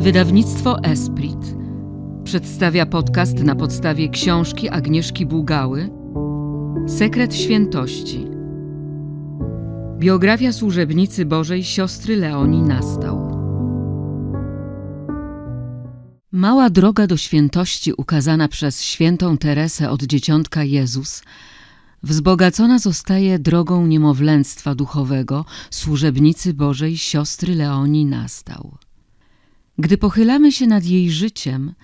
[0.00, 1.38] Wydawnictwo Esprit
[2.24, 5.90] przedstawia podcast na podstawie książki Agnieszki Bugały
[6.88, 8.26] Sekret Świętości.
[9.98, 13.30] Biografia służebnicy Bożej siostry Leonii Nastał.
[16.32, 21.22] Mała droga do świętości ukazana przez świętą Teresę od dzieciątka Jezus
[22.02, 28.78] wzbogacona zostaje drogą niemowlęctwa duchowego służebnicy Bożej siostry Leonii Nastał.
[29.80, 31.74] Gdy pochylamy się nad jej życiem,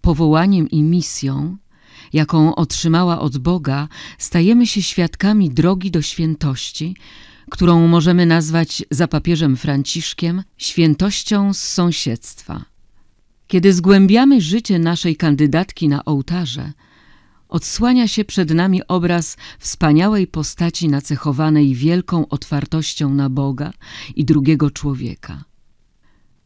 [0.00, 1.56] powołaniem i misją,
[2.12, 6.96] jaką otrzymała od Boga, stajemy się świadkami drogi do świętości,
[7.50, 12.64] którą możemy nazwać za papieżem Franciszkiem świętością z sąsiedztwa.
[13.46, 16.72] Kiedy zgłębiamy życie naszej kandydatki na ołtarze,
[17.48, 23.72] odsłania się przed nami obraz wspaniałej postaci nacechowanej wielką otwartością na Boga
[24.16, 25.44] i drugiego człowieka.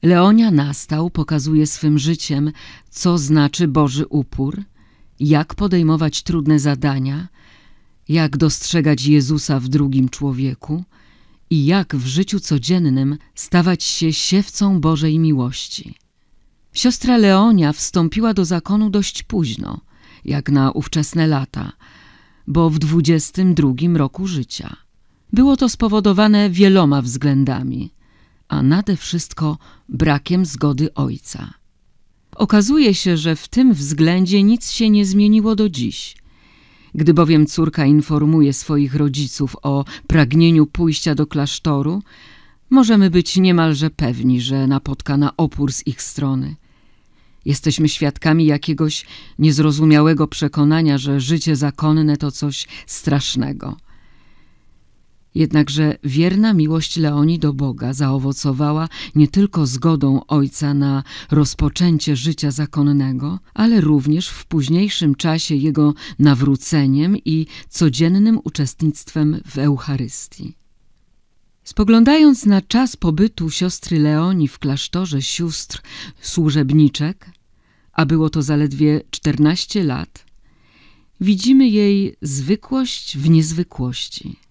[0.03, 2.53] Leonia Nastał pokazuje swym życiem,
[2.91, 4.63] co znaczy Boży upór,
[5.21, 7.29] jak podejmować trudne zadania,
[8.09, 10.85] jak dostrzegać Jezusa w drugim człowieku
[11.51, 15.95] i jak w życiu codziennym stawać się siewcą Bożej miłości.
[16.73, 19.81] Siostra Leonia wstąpiła do zakonu dość późno,
[20.25, 21.73] jak na ówczesne lata,
[22.47, 24.77] bo w dwudziestym drugim roku życia.
[25.33, 27.91] Było to spowodowane wieloma względami–
[28.49, 31.55] a nade wszystko brakiem zgody ojca.
[32.37, 36.17] Okazuje się, że w tym względzie nic się nie zmieniło do dziś.
[36.95, 42.03] Gdy bowiem córka informuje swoich rodziców o pragnieniu pójścia do klasztoru,
[42.71, 46.57] możemy być niemalże pewni, że napotka na opór z ich strony.
[47.45, 49.07] Jesteśmy świadkami jakiegoś
[49.39, 53.77] niezrozumiałego przekonania, że życie zakonne to coś strasznego–
[55.39, 63.39] Jednakże wierna miłość Leonii do Boga zaowocowała nie tylko zgodą ojca na rozpoczęcie życia zakonnego,
[63.55, 70.57] ale również w późniejszym czasie jego nawróceniem i codziennym uczestnictwem w Eucharystii.
[71.65, 75.83] Spoglądając na czas pobytu siostry Leonii w klasztorze sióstr
[76.21, 77.31] służebniczek,
[77.93, 80.25] a było to zaledwie 14 lat,
[81.21, 84.37] widzimy jej zwykłość w niezwykłości–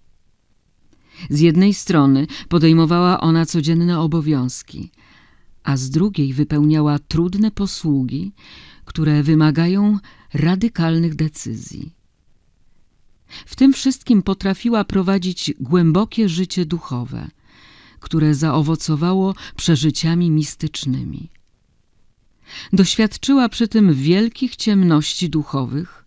[1.30, 4.90] z jednej strony podejmowała ona codzienne obowiązki,
[5.64, 8.32] a z drugiej wypełniała trudne posługi,
[8.84, 9.98] które wymagają
[10.34, 11.94] radykalnych decyzji.
[13.46, 17.28] W tym wszystkim potrafiła prowadzić głębokie życie duchowe,
[18.00, 21.30] które zaowocowało przeżyciami mistycznymi.
[22.72, 26.04] Doświadczyła przy tym wielkich ciemności duchowych,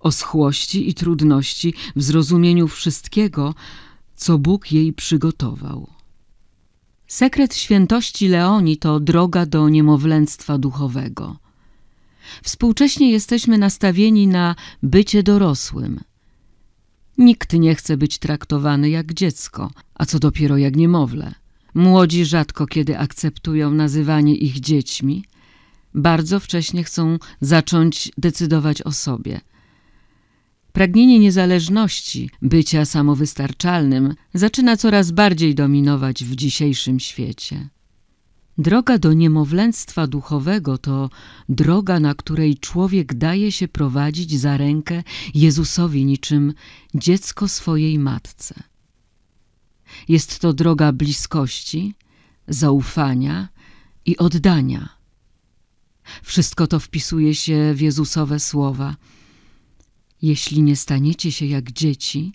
[0.00, 3.54] oschłości i trudności w zrozumieniu wszystkiego,
[4.24, 5.86] co Bóg jej przygotował.
[7.06, 11.36] Sekret świętości Leonii to droga do niemowlęctwa duchowego.
[12.42, 16.00] Współcześnie jesteśmy nastawieni na bycie dorosłym.
[17.18, 21.34] Nikt nie chce być traktowany jak dziecko, a co dopiero jak niemowlę.
[21.74, 25.24] Młodzi rzadko kiedy akceptują nazywanie ich dziećmi.
[25.94, 29.40] Bardzo wcześnie chcą zacząć decydować o sobie–
[30.74, 37.68] Pragnienie niezależności, bycia samowystarczalnym zaczyna coraz bardziej dominować w dzisiejszym świecie.
[38.58, 41.10] Droga do niemowlęctwa duchowego to
[41.48, 45.02] droga, na której człowiek daje się prowadzić za rękę
[45.34, 46.54] Jezusowi niczym
[46.94, 48.54] dziecko swojej matce.
[50.08, 51.94] Jest to droga bliskości,
[52.48, 53.48] zaufania
[54.06, 54.88] i oddania.
[56.22, 58.96] Wszystko to wpisuje się w Jezusowe słowa–
[60.24, 62.32] jeśli nie staniecie się jak dzieci,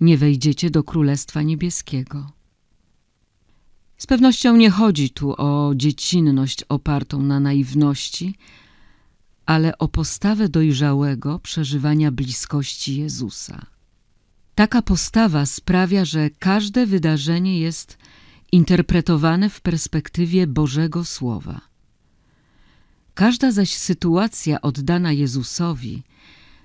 [0.00, 2.30] nie wejdziecie do Królestwa Niebieskiego.
[3.98, 8.34] Z pewnością nie chodzi tu o dziecinność opartą na naiwności,
[9.46, 13.66] ale o postawę dojrzałego przeżywania bliskości Jezusa.
[14.54, 17.98] Taka postawa sprawia, że każde wydarzenie jest
[18.52, 21.60] interpretowane w perspektywie Bożego Słowa.
[23.14, 26.02] Każda zaś sytuacja oddana Jezusowi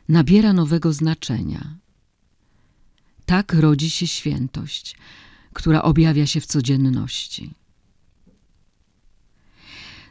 [0.10, 1.78] nabiera nowego znaczenia.
[3.26, 4.98] Tak rodzi się świętość,
[5.54, 7.54] która objawia się w codzienności.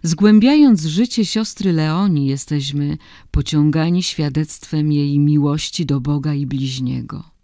[0.03, 2.99] Zgłębiając życie siostry Leonii, jesteśmy
[3.31, 7.35] pociągani świadectwem jej miłości do Boga i bliźniego.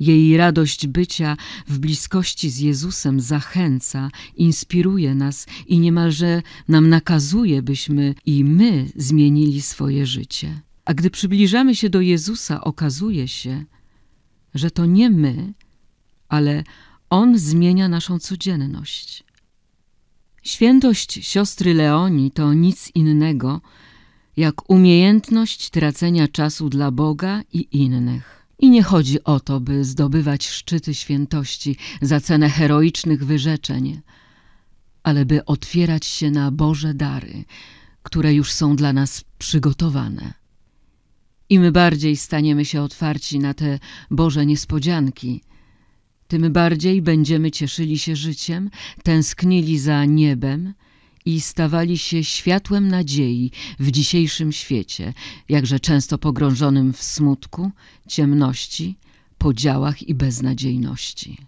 [0.00, 1.36] Jej radość bycia
[1.66, 9.62] w bliskości z Jezusem zachęca, inspiruje nas i niemalże nam nakazuje, byśmy i my zmienili
[9.62, 10.60] swoje życie.
[10.84, 13.64] A gdy przybliżamy się do Jezusa, okazuje się,
[14.54, 15.52] że to nie my,
[16.28, 16.64] ale
[17.10, 19.24] On zmienia naszą codzienność.
[20.42, 23.60] Świętość siostry Leoni to nic innego
[24.36, 28.46] jak umiejętność tracenia czasu dla Boga i innych.
[28.58, 34.00] I nie chodzi o to, by zdobywać szczyty świętości za cenę heroicznych wyrzeczeń,
[35.02, 37.44] ale by otwierać się na Boże dary,
[38.02, 40.39] które już są dla nas przygotowane.
[41.50, 43.78] Im bardziej staniemy się otwarci na te
[44.10, 45.42] Boże niespodzianki,
[46.28, 48.70] tym bardziej będziemy cieszyli się życiem,
[49.02, 50.74] tęsknili za niebem
[51.24, 55.14] i stawali się światłem nadziei w dzisiejszym świecie,
[55.48, 57.70] jakże często pogrążonym w smutku,
[58.08, 58.98] ciemności,
[59.38, 61.46] podziałach i beznadziejności.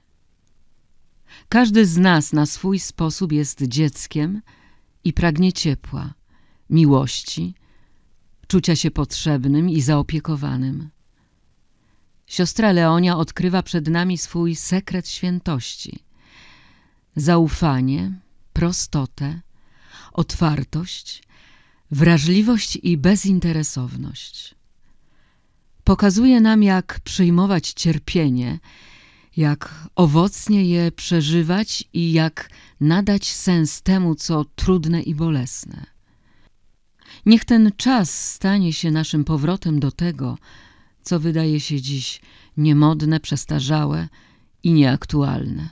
[1.49, 4.43] Każdy z nas na swój sposób jest dzieckiem
[5.05, 6.15] i pragnie ciepła,
[6.71, 7.55] miłości,
[8.47, 10.91] czucia się potrzebnym i zaopiekowanym.
[12.27, 15.99] Siostra Leonia odkrywa przed nami swój sekret świętości.
[17.17, 18.13] Zaufanie,
[18.53, 19.41] prostotę,
[20.13, 21.23] otwartość,
[21.91, 24.55] wrażliwość i bezinteresowność.
[25.85, 28.59] Pokazuje nam, jak przyjmować cierpienie,
[29.37, 32.51] jak owocnie je przeżywać i jak
[32.81, 35.92] nadać sens temu, co trudne i bolesne.
[37.27, 40.39] Niech ten czas stanie się naszym powrotem do tego,
[41.03, 42.21] co wydaje się dziś
[42.57, 44.09] niemodne, przestarzałe
[44.63, 45.69] i nieaktualne.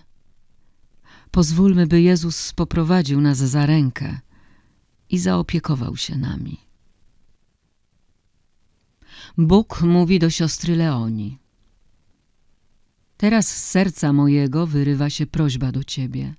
[1.30, 4.20] Pozwólmy, by Jezus poprowadził nas za rękę
[5.10, 6.60] i zaopiekował się nami.
[9.38, 11.38] Bóg mówi do siostry Leoni.
[13.16, 16.34] Teraz z serca mojego wyrywa się prośba do Ciebie.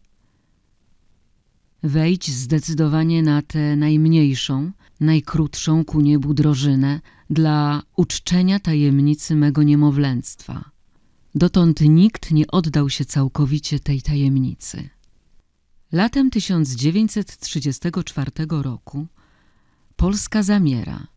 [1.83, 6.99] Wejdź zdecydowanie na tę najmniejszą, najkrótszą ku niebu drożynę
[7.29, 10.71] dla uczczenia tajemnicy mego niemowlęctwa.
[11.35, 14.89] Dotąd nikt nie oddał się całkowicie tej tajemnicy.
[15.91, 19.07] Latem 1934 roku
[19.95, 21.07] Polska zamiera.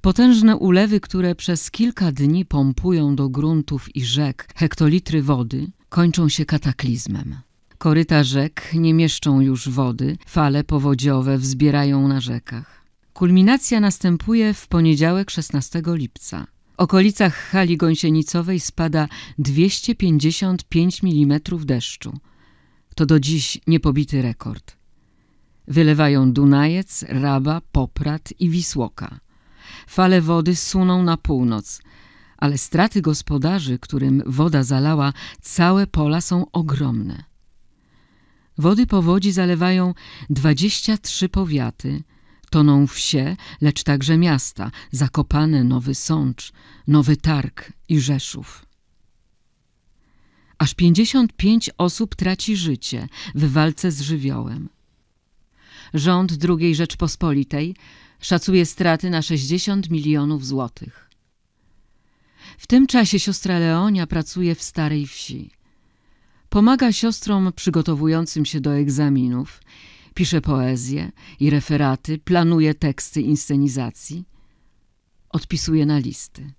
[0.00, 6.44] Potężne ulewy, które przez kilka dni pompują do gruntów i rzek hektolitry wody, kończą się
[6.44, 7.49] kataklizmem.
[7.80, 12.84] Koryta rzek nie mieszczą już wody, fale powodziowe wzbierają na rzekach.
[13.12, 16.46] Kulminacja następuje w poniedziałek 16 lipca.
[16.76, 22.18] W okolicach hali gąsienicowej spada 255 mm deszczu.
[22.94, 24.76] To do dziś niepobity rekord.
[25.68, 29.20] Wylewają Dunajec, Raba, Poprad i Wisłoka.
[29.86, 31.82] Fale wody suną na północ,
[32.38, 37.29] ale straty gospodarzy, którym woda zalała całe pola są ogromne.
[38.58, 39.94] Wody powodzi zalewają
[40.30, 42.02] 23 powiaty,
[42.50, 46.52] toną wsie, lecz także miasta, Zakopane, Nowy Sącz,
[46.86, 48.66] Nowy Targ i Rzeszów.
[50.58, 54.68] Aż 55 osób traci życie w walce z żywiołem.
[55.94, 57.76] Rząd II Rzeczpospolitej
[58.20, 61.10] szacuje straty na 60 milionów złotych.
[62.58, 65.50] W tym czasie siostra Leonia pracuje w Starej Wsi.
[66.50, 69.62] Pomaga siostrom przygotowującym się do egzaminów,
[70.14, 74.24] pisze poezję i referaty, planuje teksty inscenizacji,
[75.28, 76.52] odpisuje na listy.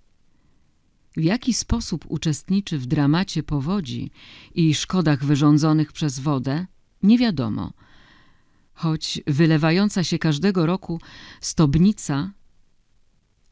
[1.16, 4.10] W jaki sposób uczestniczy w dramacie powodzi
[4.54, 6.66] i szkodach wyrządzonych przez wodę,
[7.02, 7.72] nie wiadomo,
[8.74, 11.00] choć wylewająca się każdego roku
[11.40, 12.32] stobnica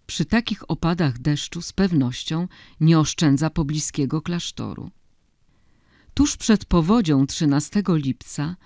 [0.07, 2.49] przy takich opadach deszczu z pewnością
[2.81, 4.91] nie oszczędza pobliskiego klasztoru.
[6.15, 8.57] Tuż przed powodzią 13 lipca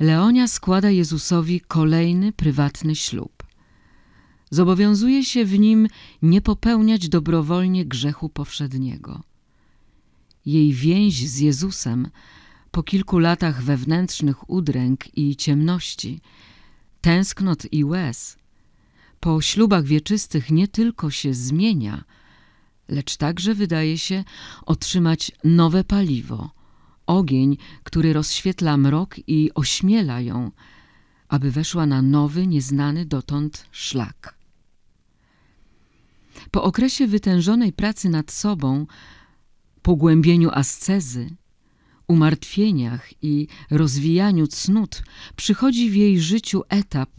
[0.00, 3.42] Leonia składa Jezusowi kolejny prywatny ślub.
[4.50, 5.88] Zobowiązuje się w nim
[6.22, 9.22] nie popełniać dobrowolnie grzechu powszedniego.
[10.46, 12.08] Jej więź z Jezusem
[12.70, 16.20] po kilku latach wewnętrznych udręk i ciemności,
[17.00, 18.38] tęsknot i łez,
[19.20, 22.04] po ślubach wieczystych nie tylko się zmienia,
[22.88, 24.24] lecz także wydaje się
[24.66, 26.50] otrzymać nowe paliwo–
[27.06, 30.50] ogień, który rozświetla mrok i ośmiela ją,
[31.28, 34.38] aby weszła na nowy, nieznany dotąd szlak.
[36.50, 38.86] Po okresie wytężonej pracy nad sobą,
[39.82, 41.36] pogłębieniu ascezy,
[42.08, 45.02] umartwieniach i rozwijaniu cnót
[45.36, 47.10] przychodzi w jej życiu etap,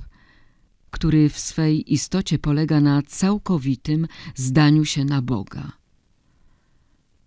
[0.92, 5.85] który w swej istocie polega na całkowitym zdaniu się na Boga.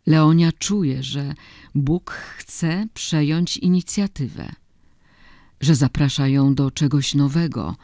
[0.08, 1.34] Leonia czuje, że
[1.74, 4.52] Bóg chce przejąć inicjatywę,
[5.60, 7.76] że zaprasza ją do czegoś nowego,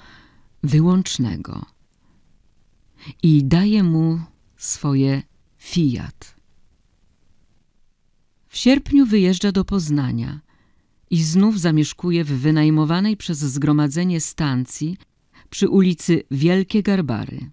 [0.63, 1.67] wyłącznego
[3.23, 4.21] i daje mu
[4.57, 5.23] swoje
[5.59, 6.37] fiat.
[8.49, 10.41] W sierpniu wyjeżdża do Poznania
[11.11, 14.97] i znów zamieszkuje w wynajmowanej przez zgromadzenie stacji
[15.51, 17.51] przy ulicy Wielkie Garbary.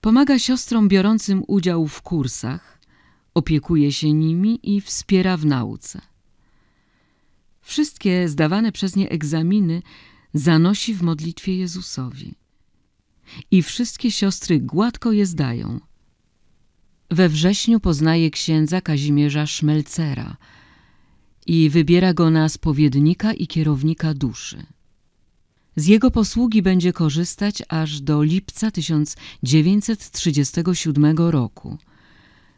[0.00, 2.77] Pomaga siostrom biorącym udział w kursach,
[3.38, 6.00] opiekuje się nimi i wspiera w nauce.
[7.60, 9.82] Wszystkie zdawane przez nie egzaminy
[10.34, 12.34] zanosi w modlitwie Jezusowi.
[13.50, 15.80] I wszystkie siostry gładko je zdają.
[17.10, 20.36] We wrześniu poznaje księdza Kazimierza Szmelcera
[21.46, 24.66] i wybiera go na spowiednika i kierownika duszy.
[25.76, 31.78] Z jego posługi będzie korzystać aż do lipca 1937 roku,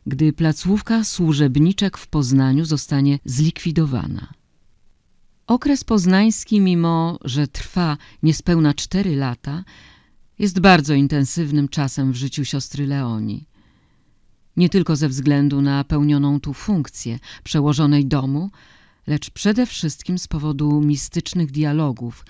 [0.06, 4.32] gdy placówka służebniczek w Poznaniu zostanie zlikwidowana.
[5.46, 9.64] Okres poznański, mimo że trwa niespełna cztery lata,
[10.38, 13.48] jest bardzo intensywnym czasem w życiu siostry Leonii.
[14.56, 18.50] Nie tylko ze względu na pełnioną tu funkcję przełożonej domu,
[19.06, 22.24] lecz przede wszystkim z powodu mistycznych dialogów,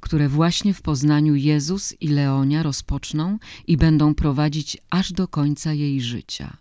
[0.00, 6.00] które właśnie w Poznaniu Jezus i Leonia rozpoczną i będą prowadzić aż do końca jej
[6.00, 6.56] życia.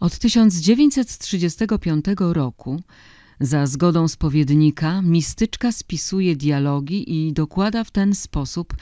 [0.00, 2.82] Od 1935 roku
[3.40, 8.76] za zgodą spowiednika mistyczka spisuje dialogi i dokłada w ten sposób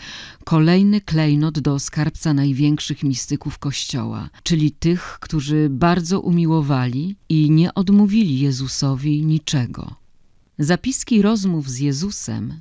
[0.44, 8.38] kolejny klejnot do skarbca największych mistyków Kościoła, czyli tych, którzy bardzo umiłowali i nie odmówili
[8.38, 9.94] Jezusowi niczego.
[10.58, 12.60] Zapiski rozmów z Jezusem,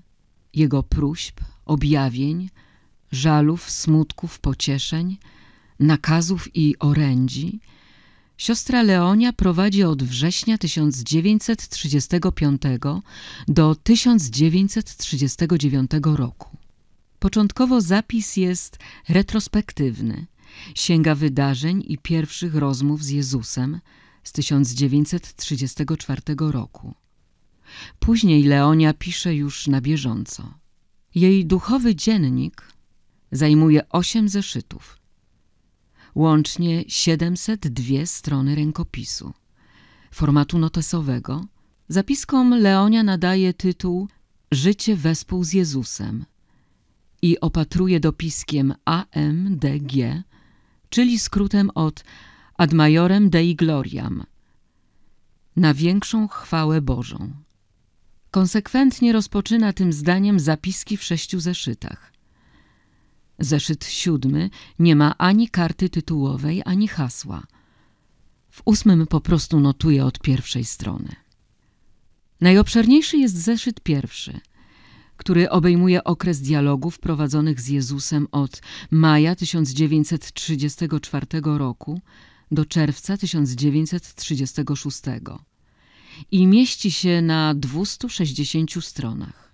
[0.54, 2.50] Jego próśb, objawień,
[3.12, 5.18] żalów, smutków, pocieszeń,
[5.80, 7.60] nakazów i orędzi–
[8.38, 12.62] Siostra Leonia prowadzi od września 1935
[13.48, 16.58] do 1939 roku.
[17.20, 18.78] Początkowo zapis jest
[19.10, 20.28] retrospektywny.
[20.76, 23.80] Sięga wydarzeń i pierwszych rozmów z Jezusem
[24.24, 26.94] z 1934 roku.
[28.00, 30.54] Później Leonia pisze już na bieżąco.
[31.16, 32.72] Jej duchowy dziennik
[33.32, 35.05] zajmuje osiem zeszytów
[36.16, 39.34] łącznie 702 strony rękopisu.
[40.12, 41.46] Formatu notesowego
[41.88, 44.08] zapiskom Leonia nadaje tytuł
[44.52, 46.26] Życie wespół z Jezusem
[47.22, 50.24] i opatruje dopiskiem AMDG,
[50.90, 52.04] czyli skrótem od
[52.58, 54.24] Ad Majorem Dei Gloriam,
[55.56, 57.34] na większą chwałę Bożą.
[58.32, 62.15] Konsekwentnie rozpoczyna tym zdaniem zapiski w sześciu zeszytach.
[63.40, 64.50] Zeszyt siódmy
[64.80, 67.44] nie ma ani karty tytułowej, ani hasła.
[68.50, 71.16] W ósmym po prostu notuje od pierwszej strony.
[72.42, 74.40] Najobszerniejszy jest zeszyt pierwszy,
[75.18, 78.62] który obejmuje okres dialogów prowadzonych z Jezusem od
[78.92, 82.02] maja 1934 roku
[82.52, 85.02] do czerwca 1936
[86.32, 89.45] i mieści się na 260 stronach.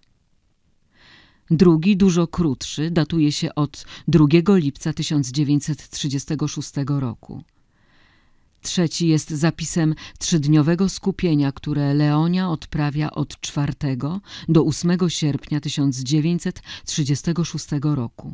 [1.51, 7.43] Drugi, dużo krótszy, datuje się od 2 lipca 1936 roku.
[8.61, 13.73] Trzeci jest zapisem trzydniowego skupienia, które Leonia odprawia od 4
[14.49, 18.33] do 8 sierpnia 1936 roku.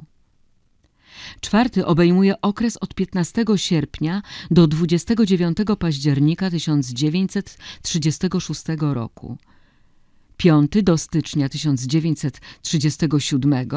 [1.42, 4.22] Czwarty obejmuje okres od 15 sierpnia
[4.52, 9.38] do 29 października 1936 roku
[10.38, 13.68] piąty do stycznia 1937,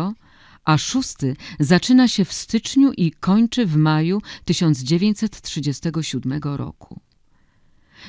[0.64, 7.00] a szósty zaczyna się w styczniu i kończy w maju 1937 roku.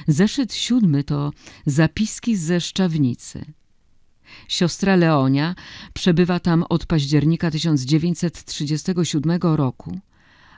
[0.07, 1.31] Zeszyt siódmy to
[1.65, 3.45] zapiski ze Szczawnicy.
[4.47, 5.55] Siostra Leonia
[5.93, 9.99] przebywa tam od października 1937 roku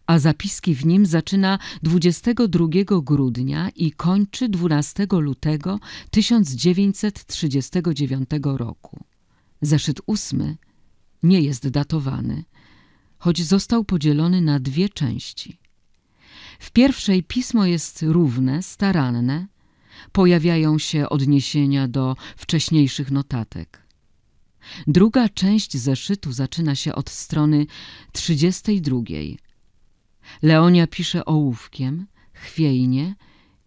[0.05, 2.67] a zapiski w nim zaczyna 22
[3.01, 5.79] grudnia i kończy 12 lutego
[6.11, 9.03] 1939 roku.
[9.61, 10.57] Zeszyt ósmy
[11.23, 12.43] nie jest datowany,
[13.17, 15.59] choć został podzielony na dwie części.
[16.59, 19.47] W pierwszej pismo jest równe, staranne,
[20.11, 23.83] pojawiają się odniesienia do wcześniejszych notatek.
[24.87, 27.65] Druga część zeszytu zaczyna się od strony
[28.11, 28.97] 32,
[30.41, 33.15] Leonia pisze ołówkiem, chwiejnie,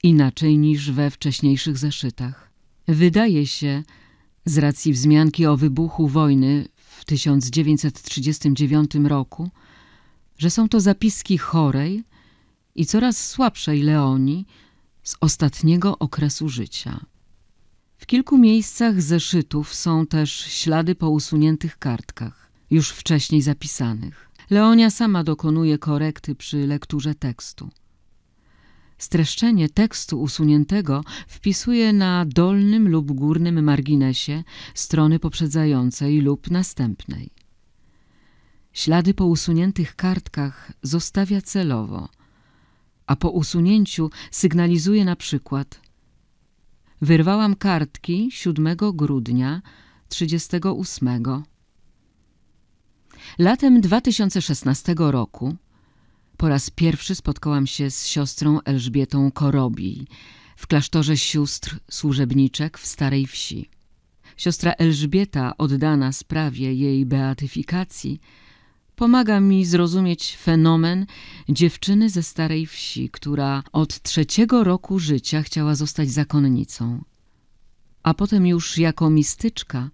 [0.02, 2.50] inaczej niż we wcześniejszych zeszytach.
[2.88, 3.82] Wydaje się,
[4.44, 9.50] z racji wzmianki o wybuchu wojny w 1939 roku,
[10.38, 12.04] że są to zapiski chorej
[12.74, 14.46] i coraz słabszej Leonii
[15.02, 17.06] z ostatniego okresu życia.
[17.96, 24.25] W kilku miejscach zeszytów są też ślady po usuniętych kartkach, już wcześniej zapisanych.
[24.50, 27.70] Leonia sama dokonuje korekty przy lekturze tekstu.
[28.98, 37.30] Streszczenie tekstu usuniętego wpisuje na dolnym lub górnym marginesie strony poprzedzającej lub następnej.
[38.72, 42.08] Ślady po usuniętych kartkach zostawia celowo,
[43.06, 45.80] a po usunięciu sygnalizuje na przykład
[47.02, 49.62] Wyrwałam kartki 7 grudnia
[50.08, 51.42] 38.
[53.38, 55.56] Latem 2016 roku
[56.36, 60.06] po raz pierwszy spotkałam się z siostrą Elżbietą Korobij
[60.56, 63.70] w klasztorze sióstr służebniczek w Starej Wsi.
[64.36, 68.20] Siostra Elżbieta, oddana sprawie jej beatyfikacji,
[68.96, 71.06] pomaga mi zrozumieć fenomen
[71.48, 77.04] dziewczyny ze Starej Wsi, która od trzeciego roku życia chciała zostać zakonnicą,
[78.02, 79.90] a potem już jako mistyczka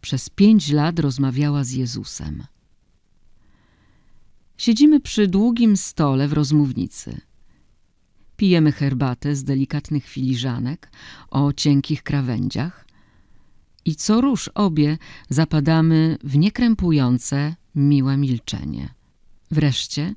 [0.00, 2.44] przez pięć lat rozmawiała z Jezusem.
[4.58, 7.20] Siedzimy przy długim stole w rozmównicy.
[8.36, 10.90] Pijemy herbatę z delikatnych filiżanek
[11.30, 12.86] o cienkich krawędziach
[13.84, 14.98] i co róż obie
[15.28, 18.94] zapadamy w niekrępujące, miłe milczenie.
[19.50, 20.14] Wreszcie,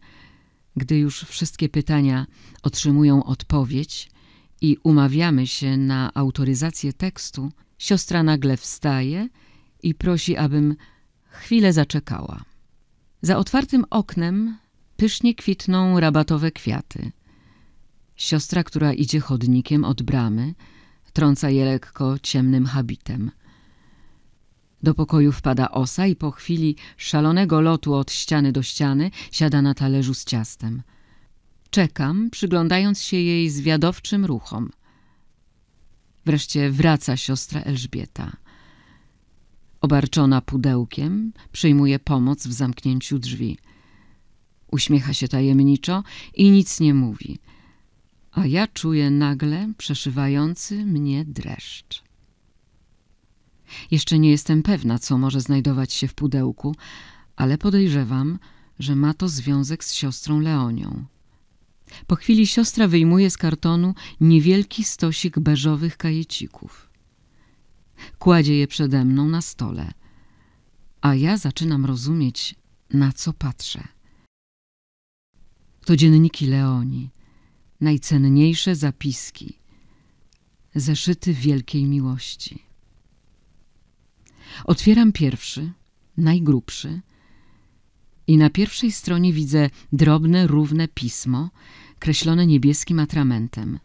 [0.76, 2.28] gdy już wszystkie pytania
[2.64, 4.12] otrzymują odpowiedź
[4.62, 9.30] i umawiamy się na autoryzację tekstu, siostra nagle wstaje
[9.84, 10.76] i prosi, abym
[11.30, 12.51] chwilę zaczekała.
[13.22, 14.58] Za otwartym oknem
[14.98, 17.12] pysznie kwitną rabatowe kwiaty.
[18.16, 20.54] Siostra, która idzie chodnikiem od bramy,
[21.14, 23.32] trąca je lekko ciemnym habitem.
[24.84, 29.74] Do pokoju wpada osa i po chwili szalonego lotu od ściany do ściany siada na
[29.74, 30.84] talerzu z ciastem.
[31.70, 34.70] Czekam, przyglądając się jej zwiadowczym ruchom.
[36.26, 38.32] Wreszcie wraca siostra Elżbieta.
[39.82, 43.58] Obarczona pudełkiem, przyjmuje pomoc w zamknięciu drzwi.
[44.72, 47.40] Uśmiecha się tajemniczo i nic nie mówi,
[48.32, 52.04] a ja czuję nagle przeszywający mnie dreszcz.
[53.92, 56.76] Jeszcze nie jestem pewna, co może znajdować się w pudełku,
[57.36, 58.40] ale podejrzewam,
[58.80, 61.06] że ma to związek z siostrą Leonią.
[62.08, 66.91] Po chwili siostra wyjmuje z kartonu niewielki stosik beżowych kajecików.
[68.20, 69.92] Kładzie je przede mną na stole,
[71.02, 72.56] a ja zaczynam rozumieć,
[72.94, 73.88] na co patrzę.
[75.86, 77.10] To dzienniki Leoni,
[77.82, 79.60] najcenniejsze zapiski,
[80.76, 82.64] zeszyty wielkiej miłości.
[84.66, 85.72] Otwieram pierwszy,
[86.18, 87.02] najgrubszy
[88.28, 91.50] i na pierwszej stronie widzę drobne, równe pismo,
[92.00, 93.80] kreślone niebieskim atramentem.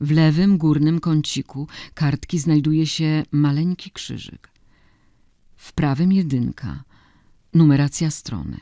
[0.00, 4.50] W lewym górnym kąciku kartki znajduje się maleńki krzyżyk.
[5.56, 6.84] W prawym jedynka,
[7.54, 8.58] numeracja strony.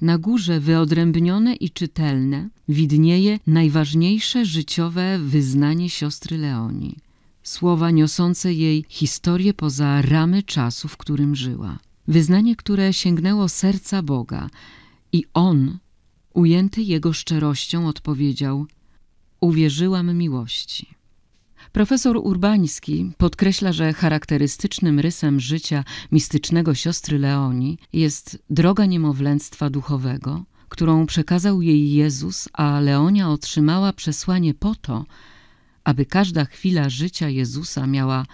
[0.00, 6.96] Na górze wyodrębnione i czytelne widnieje najważniejsze życiowe wyznanie siostry Leonii–
[7.42, 11.78] słowa niosące jej historię poza ramy czasu, w którym żyła.
[12.08, 14.50] Wyznanie, które sięgnęło serca Boga
[15.12, 15.78] i On,
[16.34, 18.66] ujęty Jego szczerością, odpowiedział
[19.42, 20.94] Uwierzyłam miłości.
[21.72, 31.06] Profesor Urbański podkreśla, że charakterystycznym rysem życia mistycznego siostry Leonii jest droga niemowlęctwa duchowego, którą
[31.06, 35.04] przekazał jej Jezus, a Leonia otrzymała przesłanie po to,
[35.84, 38.26] aby każda chwila życia Jezusa miała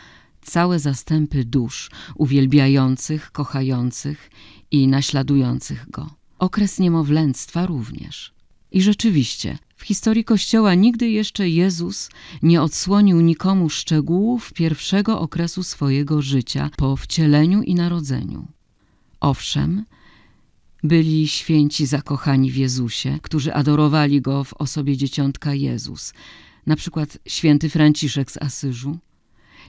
[0.42, 4.30] całe zastępy dusz uwielbiających, kochających
[4.70, 6.10] i naśladujących Go.
[6.38, 8.32] Okres niemowlęctwa również.
[8.72, 12.10] I rzeczywiście, w historii Kościoła nigdy jeszcze Jezus
[12.42, 18.46] nie odsłonił nikomu szczegółów pierwszego okresu swojego życia po wcieleniu i narodzeniu.
[19.20, 19.84] Owszem,
[20.84, 26.12] byli święci zakochani w Jezusie, którzy adorowali Go w osobie dzieciątka Jezus–
[26.68, 28.98] na przykład święty Franciszek z Asyżu.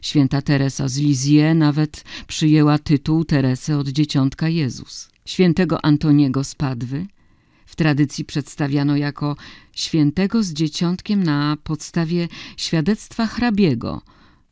[0.02, 5.10] Święta Teresa z Lizie nawet przyjęła tytuł Teresy od dzieciątka Jezus.
[5.26, 7.08] Świętego Antoniego z Padwy
[7.70, 9.36] w tradycji przedstawiano jako
[9.74, 12.28] świętego z dzieciątkiem na podstawie
[12.58, 14.02] świadectwa hrabiego,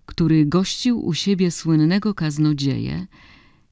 [0.05, 3.07] który gościł u siebie słynnego kaznodzieję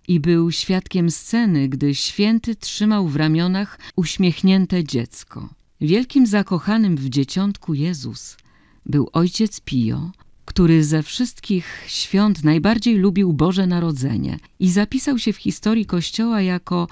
[0.08, 5.50] i był świadkiem sceny, gdy święty trzymał w ramionach uśmiechnięte dziecko.
[5.82, 8.38] Wielkim zakochanym w dzieciątku Jezus
[8.86, 10.12] był ojciec Pio,
[10.46, 16.88] który ze wszystkich świąt najbardziej lubił Boże Narodzenie i zapisał się w historii Kościoła jako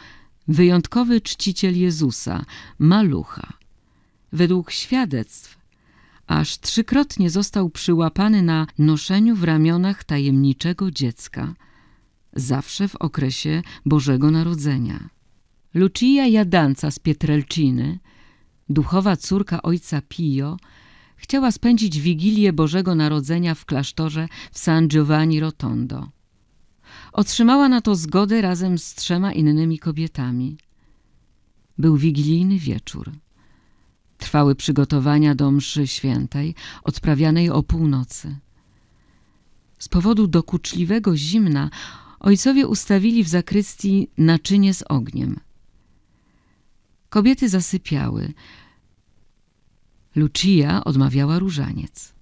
[0.47, 2.45] wyjątkowy czciciel Jezusa,
[2.79, 3.53] malucha.
[4.31, 5.57] Według świadectw
[6.27, 11.53] aż trzykrotnie został przyłapany na noszeniu w ramionach tajemniczego dziecka,
[12.33, 15.09] zawsze w okresie Bożego Narodzenia.
[15.73, 17.99] Lucia Jadanca z Pietrelciny,
[18.69, 20.57] duchowa córka ojca Pio,
[21.15, 26.09] chciała spędzić Wigilię Bożego Narodzenia w klasztorze w San Giovanni Rotondo.
[27.13, 30.57] Otrzymała na to zgodę razem z trzema innymi kobietami.
[31.77, 33.11] Był wigilijny wieczór.
[34.17, 38.37] Trwały przygotowania do mszy świętej, odprawianej o północy.
[39.79, 41.69] Z powodu dokuczliwego zimna
[42.19, 45.39] ojcowie ustawili w zakrystii naczynie z ogniem.
[47.09, 48.33] Kobiety zasypiały.
[50.15, 52.12] Lucia odmawiała różaniec.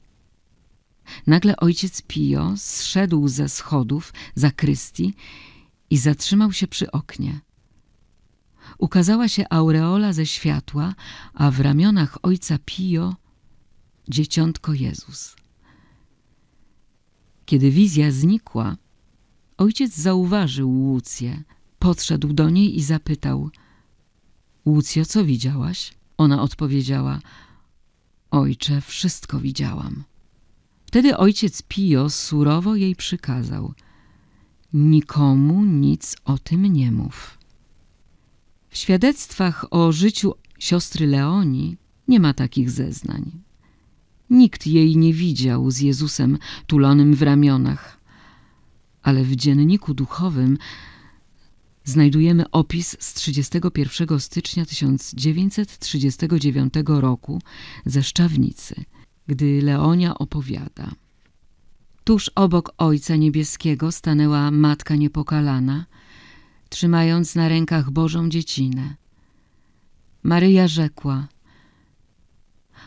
[1.27, 5.13] Nagle ojciec Pio zszedł ze schodów zakrystii
[5.89, 7.39] i zatrzymał się przy oknie.
[8.77, 10.95] Ukazała się aureola ze światła,
[11.33, 13.15] a w ramionach ojca Pio
[14.09, 15.35] dzieciątko Jezus.
[17.45, 18.77] Kiedy wizja znikła,
[19.57, 21.43] ojciec zauważył Łucję,
[21.79, 23.49] podszedł do niej i zapytał–
[24.65, 25.93] Łucjo, co widziałaś?
[26.17, 27.19] Ona odpowiedziała–
[28.31, 30.03] Ojcze, wszystko widziałam.
[30.91, 33.73] Wtedy ojciec Pio surowo jej przykazał–
[34.73, 37.37] Nikomu nic o tym nie mów.
[38.69, 41.77] W świadectwach o życiu siostry Leonii
[42.07, 43.31] nie ma takich zeznań.
[44.29, 47.97] Nikt jej nie widział z Jezusem tulonym w ramionach,
[49.03, 50.57] ale w dzienniku duchowym
[51.83, 57.41] znajdujemy opis z 31 stycznia 1939 roku
[57.85, 58.75] ze Szczawnicy,
[59.27, 60.91] gdy Leonia opowiada.
[62.03, 65.85] Tuż obok Ojca Niebieskiego stanęła Matka Niepokalana,
[66.69, 68.95] trzymając na rękach Bożą dziecinę.
[70.23, 71.27] Maryja rzekła–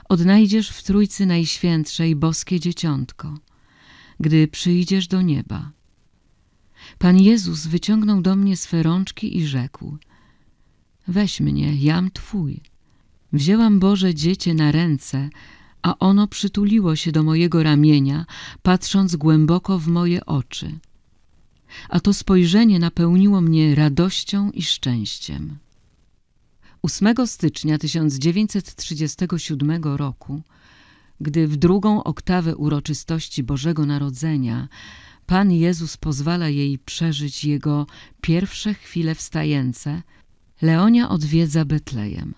[0.09, 3.39] odnajdziesz w Trójcy Najświętszej boskie dzieciątko,
[4.21, 5.71] gdy przyjdziesz do nieba.
[6.99, 9.97] Pan Jezus wyciągnął do mnie swe rączki i rzekł
[11.09, 12.61] Weź mnie, jam Twój.
[13.33, 15.31] Wzięłam Boże dziecię na ręce,
[15.85, 18.27] a ono przytuliło się do mojego ramienia,
[18.63, 20.79] patrząc głęboko w moje oczy.
[21.89, 25.59] A to spojrzenie napełniło mnie radością i szczęściem.
[26.83, 30.43] 8 stycznia 1937 roku,
[31.21, 34.69] gdy w drugą oktawę uroczystości Bożego Narodzenia
[35.27, 37.87] Pan Jezus pozwala jej przeżyć Jego
[38.21, 40.03] pierwsze chwile wstające,
[40.63, 42.35] Leonia odwiedza Betlejem.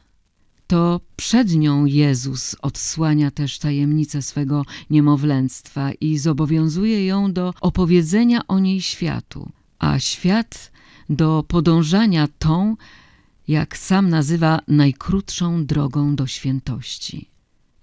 [0.66, 8.58] To przed nią Jezus odsłania też tajemnicę swego niemowlęctwa i zobowiązuje ją do opowiedzenia o
[8.58, 10.72] niej światu, a świat
[11.10, 12.76] do podążania tą,
[13.48, 17.30] jak sam nazywa najkrótszą drogą do świętości.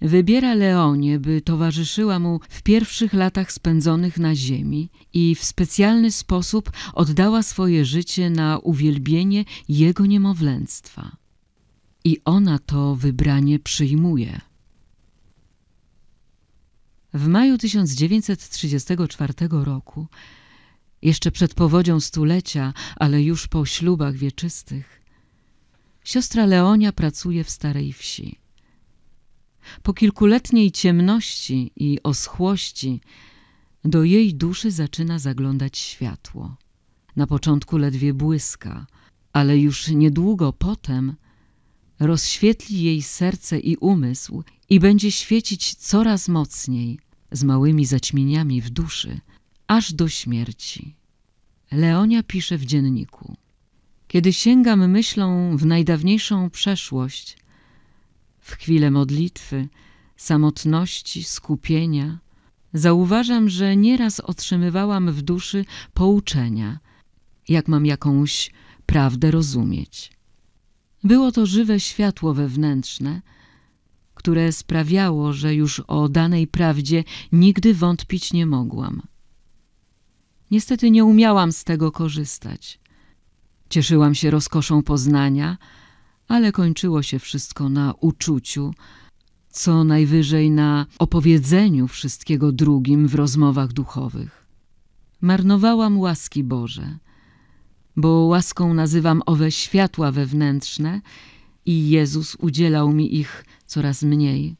[0.00, 6.72] Wybiera Leonię, by towarzyszyła mu w pierwszych latach spędzonych na ziemi i w specjalny sposób
[6.92, 11.23] oddała swoje życie na uwielbienie jego niemowlęctwa.
[12.04, 14.40] I ona to wybranie przyjmuje.
[17.14, 20.06] W maju 1934 roku,
[21.02, 25.04] jeszcze przed powodzią stulecia, ale już po ślubach wieczystych,
[26.04, 28.38] Siostra Leonia pracuje w starej wsi.
[29.82, 33.00] Po kilkuletniej ciemności i oschłości
[33.84, 36.56] do jej duszy zaczyna zaglądać światło.
[37.16, 38.86] Na początku ledwie błyska,
[39.32, 41.16] ale już niedługo potem
[42.00, 46.98] rozświetli jej serce i umysł i będzie świecić coraz mocniej,
[47.32, 49.20] z małymi zaćmieniami w duszy,
[49.66, 50.94] aż do śmierci.
[51.72, 53.36] Leonia pisze w dzienniku.
[54.08, 57.36] Kiedy sięgam myślą w najdawniejszą przeszłość,
[58.40, 59.68] w chwilę modlitwy,
[60.16, 62.18] samotności, skupienia,
[62.72, 66.78] zauważam, że nieraz otrzymywałam w duszy pouczenia,
[67.48, 68.50] jak mam jakąś
[68.86, 70.13] prawdę rozumieć.
[71.04, 73.22] Było to żywe światło wewnętrzne,
[74.14, 79.02] które sprawiało, że już o danej prawdzie nigdy wątpić nie mogłam.
[80.50, 82.80] Niestety nie umiałam z tego korzystać.
[83.68, 85.58] Cieszyłam się rozkoszą poznania,
[86.28, 88.74] ale kończyło się wszystko na uczuciu,
[89.50, 94.46] co najwyżej na opowiedzeniu wszystkiego drugim w rozmowach duchowych.
[95.20, 96.98] Marnowałam łaski Boże,
[97.96, 101.00] bo łaską nazywam owe światła wewnętrzne
[101.66, 104.56] i Jezus udzielał mi ich coraz mniej.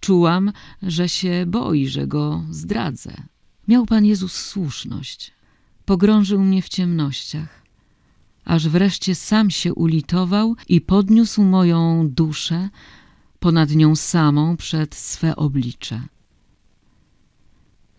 [0.00, 0.52] Czułam,
[0.82, 3.12] że się boi, że Go zdradzę.
[3.68, 5.32] Miał Pan Jezus słuszność.
[5.84, 7.66] Pogrążył mnie w ciemnościach
[8.46, 12.68] aż wreszcie sam się ulitował i podniósł moją duszę
[13.38, 16.02] ponad nią samą przed swe oblicze.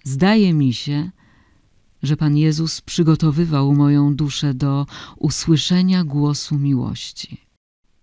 [0.04, 1.12] Zdaje mi się,
[2.08, 4.86] że Pan Jezus przygotowywał moją duszę do
[5.17, 7.48] usłyszenia głosu miłości.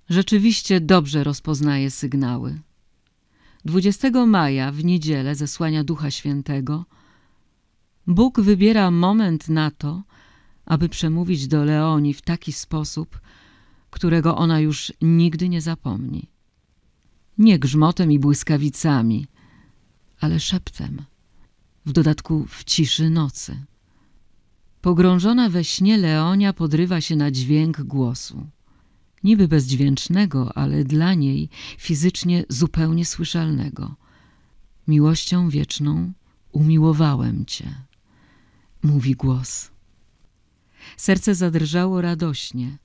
[0.09, 2.61] Rzeczywiście dobrze rozpoznaje sygnały.
[3.65, 6.85] 20 maja w niedzielę zesłania Ducha Świętego
[8.07, 10.03] Bóg wybiera moment na to,
[10.67, 13.21] aby przemówić do Leoni w taki sposób,
[13.91, 16.31] którego ona już nigdy nie zapomni.
[17.39, 19.27] Nie grzmotem i błyskawicami,
[20.21, 21.05] ale szeptem,
[21.87, 23.65] w dodatku w ciszy nocy.
[24.85, 28.47] Pogrążona we śnie Leonia podrywa się na dźwięk głosu.
[29.23, 33.97] Niby bezdźwięcznego, ale dla niej fizycznie zupełnie słyszalnego.
[34.89, 36.13] Miłością wieczną
[36.53, 37.75] umiłowałem cię,
[38.83, 39.71] mówi głos.
[40.97, 42.79] Serce zadrżało radośnie.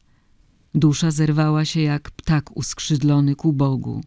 [0.75, 4.03] Dusza zerwała się jak ptak uskrzydlony ku Bogu.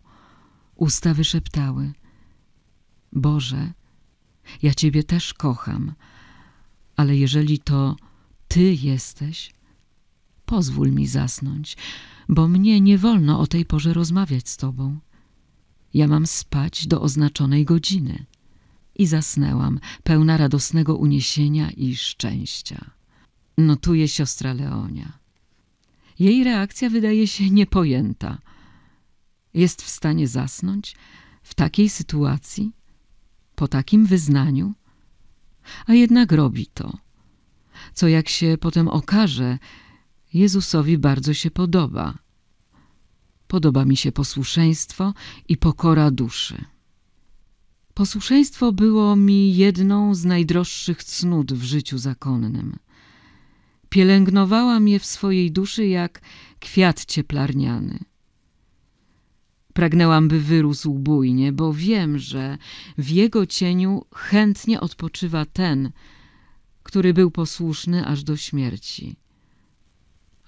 [0.76, 1.92] Usta wyszeptały.
[3.12, 3.72] Boże,
[4.62, 5.94] ja Ciebie też kocham,
[7.02, 7.96] ale jeżeli to
[8.48, 9.52] Ty jesteś,
[10.46, 11.76] pozwól mi zasnąć,
[12.28, 14.98] bo mnie nie wolno o tej porze rozmawiać z Tobą.
[15.94, 18.24] Ja mam spać do oznaczonej godziny.
[18.94, 22.90] I zasnęłam, pełna radosnego uniesienia i szczęścia.
[23.58, 25.18] Notuje siostra Leonia.
[26.18, 28.38] Jej reakcja wydaje się niepojęta.
[29.54, 30.96] Jest w stanie zasnąć
[31.42, 32.72] w takiej sytuacji,
[33.54, 34.74] po takim wyznaniu,
[35.86, 36.98] a jednak robi to,
[37.94, 39.58] co jak się potem okaże,
[40.34, 42.18] Jezusowi bardzo się podoba.
[43.46, 45.14] Podoba mi się posłuszeństwo
[45.48, 46.64] i pokora duszy.
[47.94, 52.76] Posłuszeństwo było mi jedną z najdroższych cnót w życiu zakonnym.
[53.88, 56.20] Pielęgnowałam je w swojej duszy jak
[56.60, 57.98] kwiat cieplarniany.
[59.72, 62.58] Pragnęłam, by wyrósł bujnie, bo wiem, że
[62.98, 65.90] w jego cieniu chętnie odpoczywa ten,
[66.82, 69.16] który był posłuszny aż do śmierci,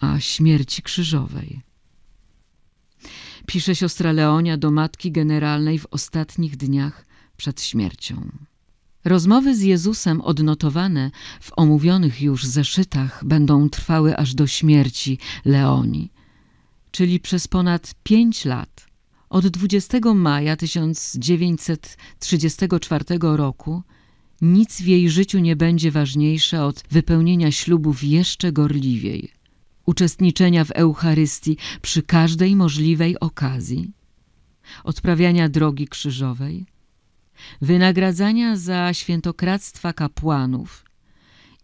[0.00, 1.60] a śmierci krzyżowej.
[3.46, 7.06] Pisze siostra Leonia do matki generalnej w ostatnich dniach
[7.36, 8.30] przed śmiercią.
[9.04, 11.10] Rozmowy z Jezusem odnotowane
[11.40, 16.10] w omówionych już zeszytach będą trwały aż do śmierci Leoni,
[16.90, 18.83] czyli przez ponad pięć lat.
[19.34, 23.82] Od 20 maja 1934 roku
[24.40, 29.32] nic w jej życiu nie będzie ważniejsze od wypełnienia ślubów jeszcze gorliwiej,
[29.86, 33.92] uczestniczenia w Eucharystii przy każdej możliwej okazji,
[34.84, 36.66] odprawiania drogi krzyżowej,
[37.60, 40.84] wynagradzania za świętokradztwa kapłanów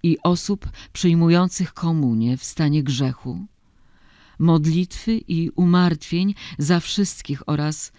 [0.02, 3.46] i osób przyjmujących komunię w stanie grzechu,
[4.40, 7.92] modlitwy i umartwień za wszystkich oraz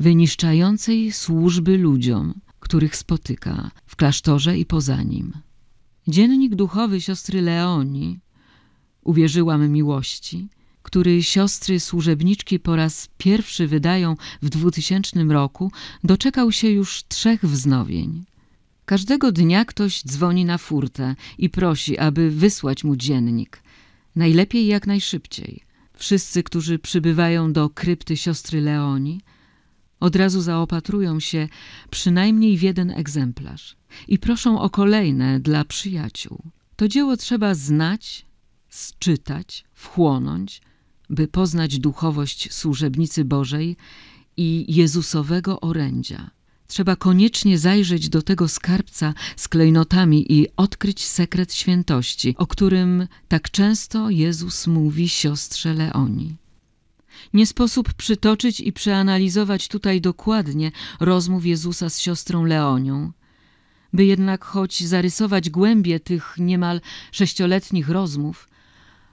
[0.00, 5.32] wyniszczającej służby ludziom, których spotyka w klasztorze i poza nim.
[6.08, 8.20] Dziennik duchowy siostry Leoni
[9.06, 10.48] Uwierzyłam miłości,
[10.82, 15.72] który siostry służebniczki po raz pierwszy wydają w 2000 roku,
[16.04, 18.24] doczekał się już trzech wznowień.
[18.84, 23.62] Każdego dnia ktoś dzwoni na furtę i prosi, aby wysłać mu dziennik.
[24.16, 25.65] Najlepiej jak najszybciej.
[25.96, 29.20] Wszyscy, którzy przybywają do krypty siostry Leoni,
[30.00, 31.48] od razu zaopatrują się
[31.90, 33.76] przynajmniej w jeden egzemplarz
[34.08, 36.42] i proszą o kolejne dla przyjaciół.
[36.76, 38.26] To dzieło trzeba znać,
[38.68, 40.62] sczytać, wchłonąć,
[41.10, 43.76] by poznać duchowość służebnicy Bożej
[44.36, 46.30] i Jezusowego orędzia.
[46.66, 53.50] Trzeba koniecznie zajrzeć do tego skarbca z klejnotami i odkryć sekret świętości, o którym tak
[53.50, 56.36] często Jezus mówi siostrze Leoni.
[57.34, 63.12] Nie sposób przytoczyć i przeanalizować tutaj dokładnie rozmów Jezusa z siostrą Leonią,
[63.92, 66.80] by jednak choć zarysować głębie tych niemal
[67.12, 68.48] sześcioletnich rozmów,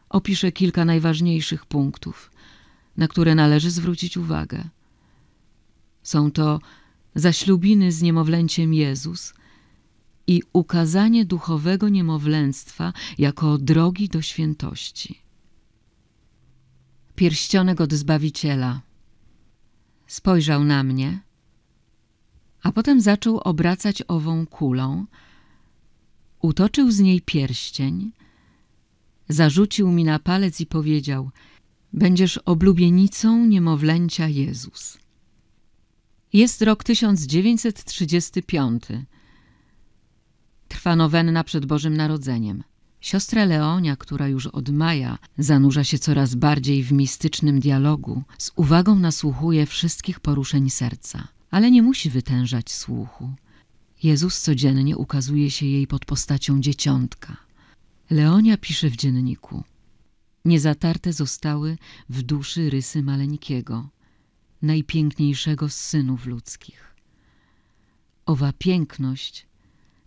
[0.09, 2.31] opiszę kilka najważniejszych punktów,
[2.97, 4.63] na które należy zwrócić uwagę.
[6.03, 6.59] Są to
[7.15, 9.33] zaślubiny z niemowlęciem Jezus
[10.27, 15.21] i ukazanie duchowego niemowlęctwa jako drogi do świętości.
[17.15, 18.81] Pierścionek od Zbawiciela
[20.07, 21.19] spojrzał na mnie,
[22.63, 25.05] a potem zaczął obracać ową kulą,
[26.41, 28.11] utoczył z niej pierścień,
[29.29, 31.29] zarzucił mi na palec i powiedział
[31.93, 35.02] Będziesz oblubienicą niemowlęcia Jezus.
[36.33, 38.83] Jest rok 1935.
[40.67, 42.63] Trwa nowenna przed Bożym Narodzeniem.
[43.01, 48.99] Siostra Leonia, która już od maja zanurza się coraz bardziej w mistycznym dialogu, z uwagą
[48.99, 53.33] nasłuchuje wszystkich poruszeń serca, ale nie musi wytężać słuchu.
[54.03, 57.37] Jezus codziennie ukazuje się jej pod postacią dzieciątka.
[58.09, 59.63] Leonia pisze w dzienniku.
[60.45, 61.77] Niezatarte zostały
[62.09, 63.89] w duszy rysy maleńkiego.
[64.63, 66.95] Najpiękniejszego z synów ludzkich.
[68.25, 69.47] Owa piękność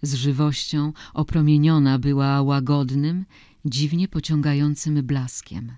[0.03, 3.25] z żywością opromieniona była łagodnym,
[3.65, 5.73] dziwnie pociągającym blaskiem.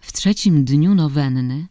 [0.00, 1.66] W trzecim dniu nowenny,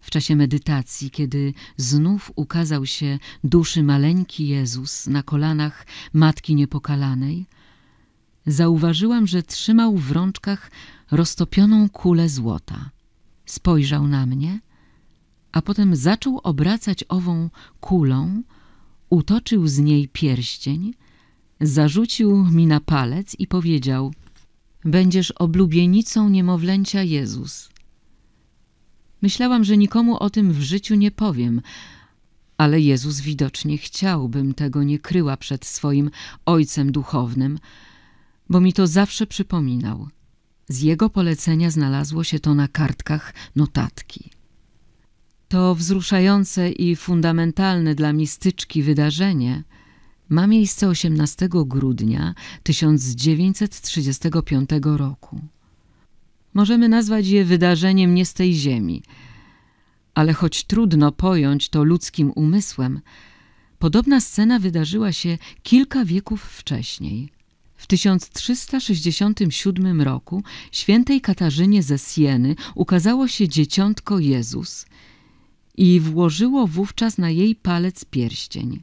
[0.00, 7.46] w czasie medytacji, kiedy znów ukazał się duszy maleńki Jezus na kolanach Matki Niepokalanej,
[8.46, 10.70] zauważyłam, że trzymał w rączkach
[11.10, 12.90] roztopioną kulę złota.
[13.46, 14.60] Spojrzał na mnie,
[15.52, 18.42] a potem zaczął obracać ową kulą,
[19.10, 20.94] utoczył z niej pierścień,
[21.60, 24.12] zarzucił mi na palec i powiedział
[24.84, 27.68] Będziesz oblubienicą niemowlęcia Jezus.
[29.22, 31.62] Myślałam, że nikomu o tym w życiu nie powiem,
[32.58, 36.10] ale Jezus widocznie chciał, bym tego nie kryła przed swoim
[36.46, 37.58] Ojcem Duchownym,
[38.50, 40.08] bo mi to zawsze przypominał.
[40.68, 44.30] Z jego polecenia znalazło się to na kartkach notatki.
[45.48, 49.62] To wzruszające i fundamentalne dla mistyczki wydarzenie
[50.28, 55.40] ma miejsce 18 grudnia 1935 roku.
[56.54, 59.02] Możemy nazwać je wydarzeniem nie z tej ziemi,
[60.14, 63.00] ale choć trudno pojąć to ludzkim umysłem,
[63.78, 67.28] podobna scena wydarzyła się kilka wieków wcześniej–
[67.76, 74.86] w 1367 roku świętej Katarzynie ze Sieny ukazało się dzieciątko Jezus
[75.78, 78.80] i włożyło wówczas na jej palec pierścień.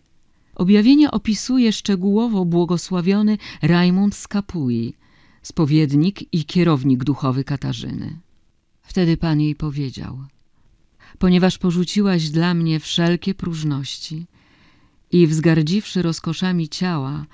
[0.56, 4.94] Objawienie opisuje szczegółowo błogosławiony Rajmund z Kapui,
[5.42, 8.18] spowiednik i kierownik duchowy Katarzyny.
[8.82, 10.20] Wtedy Pan jej powiedział,
[11.20, 14.26] ponieważ porzuciłaś dla mnie wszelkie próżności
[15.12, 17.26] i wzgardziwszy rozkoszami ciała,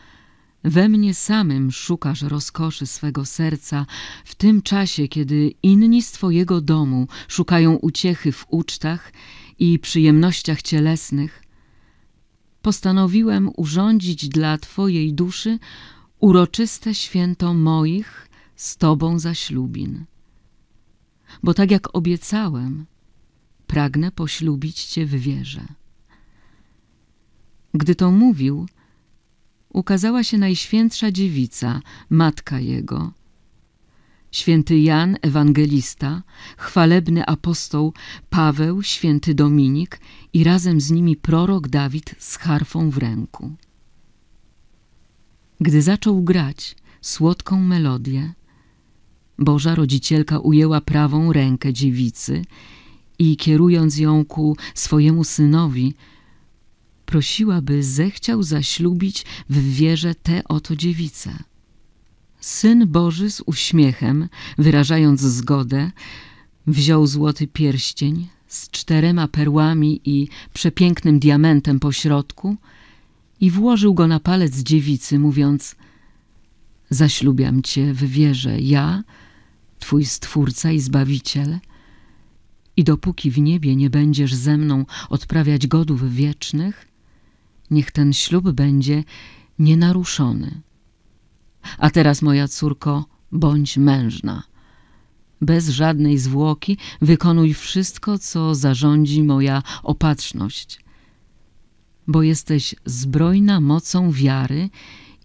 [0.64, 3.86] we mnie samym szukasz rozkoszy swego serca
[4.26, 9.12] w tym czasie, kiedy inni z Twojego domu szukają uciechy w ucztach
[9.60, 11.44] i przyjemnościach cielesnych.
[12.62, 15.60] Postanowiłem urządzić dla Twojej duszy
[16.20, 20.06] uroczyste święto moich z Tobą zaślubin.
[21.44, 22.86] Bo tak jak obiecałem,
[23.68, 25.66] pragnę poślubić Cię w wierze.
[27.74, 28.66] Gdy to mówił,
[29.70, 33.12] ukazała się Najświętsza Dziewica, Matka Jego.
[34.32, 36.24] Święty Jan Ewangelista,
[36.58, 37.94] chwalebny apostoł
[38.30, 40.00] Paweł, święty Dominik
[40.34, 43.52] i razem z nimi prorok Dawid z harfą w ręku.
[45.60, 48.34] Gdy zaczął grać słodką melodię,
[49.40, 52.46] Boża Rodzicielka ujęła prawą rękę dziewicy
[53.20, 55.94] i kierując ją ku swojemu synowi,
[57.06, 61.51] prosiła, by zechciał zaślubić w wierze tę oto dziewicę.
[62.42, 65.92] Syn Boży z uśmiechem, wyrażając zgodę,
[66.68, 72.56] wziął złoty pierścień z czterema perłami i przepięknym diamentem po środku
[73.42, 75.76] i włożył go na palec dziewicy, mówiąc
[76.90, 79.04] Zaślubiam cię w wierze, ja,
[79.80, 81.60] twój Stwórca i Zbawiciel,
[82.78, 86.88] i dopóki w niebie nie będziesz ze mną odprawiać godów wiecznych,
[87.72, 89.04] niech ten ślub będzie
[89.60, 90.62] nienaruszony.
[91.78, 94.44] A teraz, moja córko, bądź mężna.
[95.42, 100.80] Bez żadnej zwłoki wykonuj wszystko, co zarządzi moja opatrzność,
[102.08, 104.70] bo jesteś zbrojna mocą wiary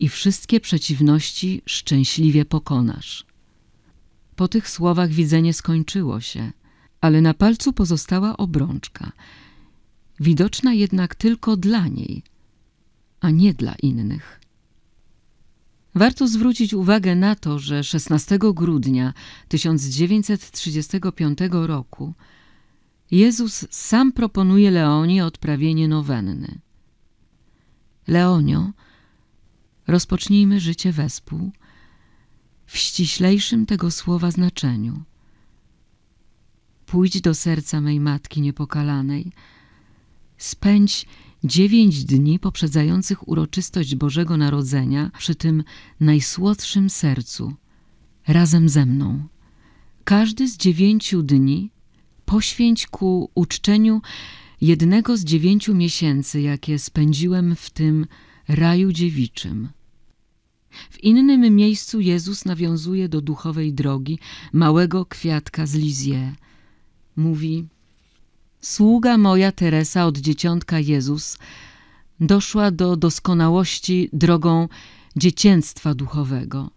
[0.01, 3.27] i wszystkie przeciwności szczęśliwie pokonasz.
[4.37, 6.53] Po tych słowach widzenie skończyło się,
[7.01, 9.12] ale na palcu pozostała obrączka,
[10.20, 12.22] widoczna jednak tylko dla niej–
[13.20, 14.40] a nie dla innych.
[15.97, 19.15] Warto zwrócić uwagę na to, że 16 grudnia
[19.49, 22.15] 1935 roku
[23.11, 26.59] Jezus sam proponuje Leonie odprawienie nowenny.
[28.07, 28.71] Leonio,
[29.87, 31.51] rozpocznijmy życie wespół
[32.67, 35.03] w ściślejszym tego słowa znaczeniu.
[36.87, 39.33] Pójdź do serca mej Matki Niepokalanej,
[40.39, 41.07] spędź
[41.47, 45.64] dziewięć dni poprzedzających uroczystość Bożego Narodzenia przy tym
[46.01, 47.55] najsłodszym sercu,
[48.29, 49.29] razem ze mną.
[50.05, 51.70] Każdy z dziewięciu dni
[52.25, 54.01] poświęć ku uczczeniu
[54.61, 58.07] jednego z dziewięciu miesięcy, jakie spędziłem w tym
[58.49, 59.68] raju dziewiczym.
[60.91, 64.18] W innym miejscu Jezus nawiązuje do duchowej drogi
[64.53, 66.35] małego kwiatka z Lizie.
[67.16, 67.64] Mówi
[68.67, 71.39] Sługa moja Teresa od dzieciątka Jezus
[72.21, 74.69] doszła do doskonałości drogą
[75.17, 76.71] dziecięctwa duchowego.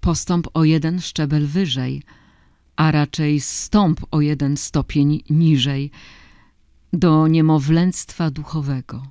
[0.00, 2.02] Postąp o jeden szczebel wyżej,
[2.76, 5.90] a raczej stąp o jeden stopień niżej,
[6.92, 9.06] do niemowlęctwa duchowego.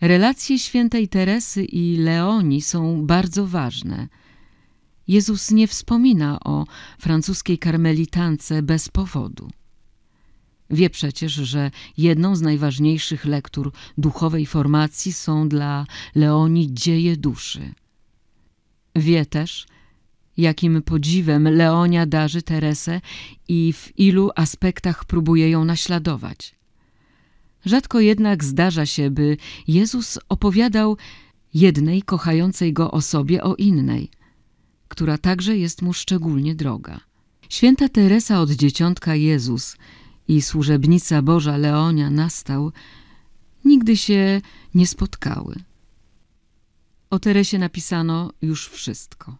[0.00, 4.08] Relacje świętej Teresy i Leoni są bardzo ważne.
[5.08, 6.66] Jezus nie wspomina o
[6.98, 9.48] francuskiej karmelitance bez powodu.
[10.70, 17.74] Wie przecież, że jedną z najważniejszych lektur duchowej formacji są dla Leoni dzieje duszy.
[18.96, 19.66] Wie też,
[20.36, 23.00] jakim podziwem Leonia darzy Teresę
[23.48, 26.54] i w ilu aspektach próbuje ją naśladować.
[27.64, 29.36] Rzadko jednak zdarza się, by
[29.68, 30.96] Jezus opowiadał
[31.54, 34.10] jednej kochającej go osobie o innej,
[34.88, 37.00] która także jest mu szczególnie droga.
[37.48, 39.76] Święta Teresa od dzieciątka Jezus
[40.28, 42.72] i służebnica Boża Leonia nastał,
[43.64, 44.40] nigdy się
[44.74, 45.54] nie spotkały.
[47.10, 49.36] O Teresie napisano już wszystko.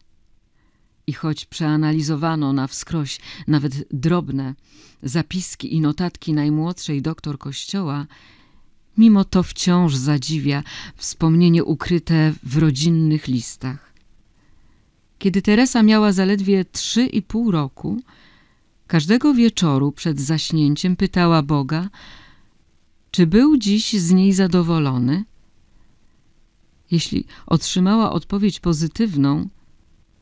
[1.06, 4.54] I choć przeanalizowano na wskroś nawet drobne
[5.02, 8.06] zapiski i notatki najmłodszej doktor Kościoła,
[8.98, 10.62] mimo to wciąż zadziwia
[10.96, 13.92] wspomnienie ukryte w rodzinnych listach.
[15.18, 18.00] Kiedy Teresa miała zaledwie trzy i pół roku,
[18.88, 21.88] każdego wieczoru przed zaśnięciem pytała Boga,
[23.10, 25.24] czy był dziś z niej zadowolony.
[26.90, 29.48] Jeśli otrzymała odpowiedź pozytywną,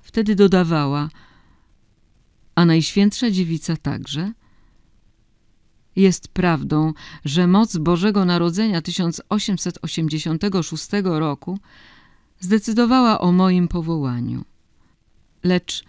[0.06, 1.08] Wtedy dodawała,
[2.54, 4.32] a Najświętsza Dziewica także.
[5.96, 6.92] Jest prawdą,
[7.24, 11.58] że moc Bożego Narodzenia 1886 roku
[12.40, 14.44] zdecydowała o moim powołaniu.
[15.44, 15.84] Lecz,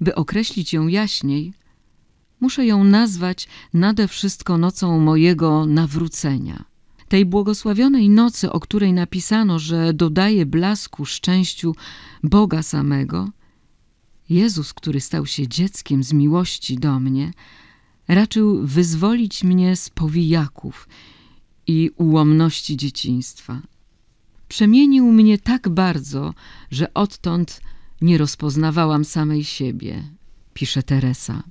[0.00, 1.54] by określić ją jaśniej,
[2.42, 6.64] muszę ją nazwać nade wszystko nocą mojego nawrócenia.
[7.08, 11.74] Tej błogosławionej nocy, o której napisano, że dodaje blasku szczęściu
[12.22, 13.28] Boga samego–
[14.32, 17.32] Jezus, który stał się dzieckiem z miłości do mnie,
[18.08, 20.88] raczył wyzwolić mnie z powijaków
[21.66, 23.62] i ułomności dzieciństwa.
[24.48, 26.34] Przemienił mnie tak bardzo,
[26.70, 27.60] że odtąd
[28.00, 30.02] nie rozpoznawałam samej siebie,
[30.54, 31.42] pisze Teresa.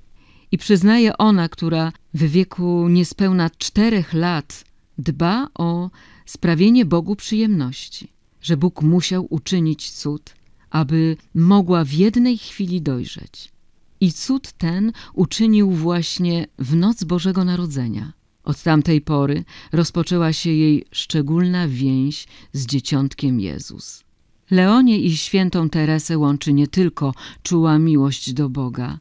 [0.52, 4.66] I przyznaje ona, która w wieku niespełna czterech lat
[4.98, 5.90] dba o
[6.26, 8.08] sprawienie Bogu przyjemności,
[8.42, 10.36] że Bóg musiał uczynić cud,
[10.70, 13.52] aby mogła w jednej chwili dojrzeć.
[14.00, 18.14] I cud ten uczynił właśnie w noc Bożego Narodzenia.
[18.44, 24.04] Od tamtej pory rozpoczęła się jej szczególna więź z dzieciątkiem Jezus.
[24.52, 29.00] Leonie i świętą Teresę łączy nie tylko czuła miłość do Boga,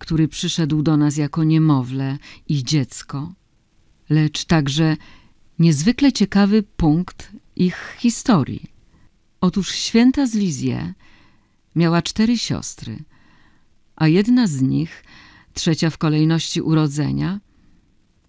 [0.00, 3.32] który przyszedł do nas jako niemowlę i dziecko,
[4.10, 4.96] lecz także
[5.58, 8.70] niezwykle ciekawy punkt ich historii.
[9.40, 10.94] Otóż święta z Lizie
[11.76, 12.98] miała cztery siostry,
[13.96, 15.04] a jedna z nich,
[15.54, 17.40] trzecia w kolejności urodzenia,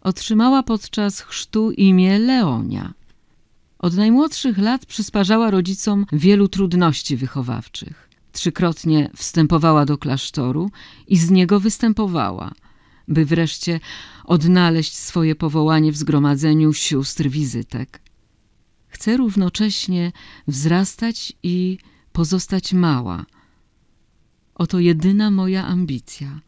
[0.02, 2.94] otrzymała podczas chrztu imię Leonia.
[3.80, 8.11] Od najmłodszych lat przysparzała rodzicom wielu trudności wychowawczych.
[8.32, 10.72] Trzykrotnie wstępowała do klasztoru
[11.08, 12.52] i z niego występowała,
[13.08, 13.80] by wreszcie
[14.26, 18.02] odnaleźć swoje powołanie w zgromadzeniu sióstr wizytek.
[18.88, 20.12] Chce równocześnie
[20.48, 21.78] wzrastać i
[22.12, 23.26] pozostać mała.
[24.56, 26.42] Oto jedyna moja ambicja.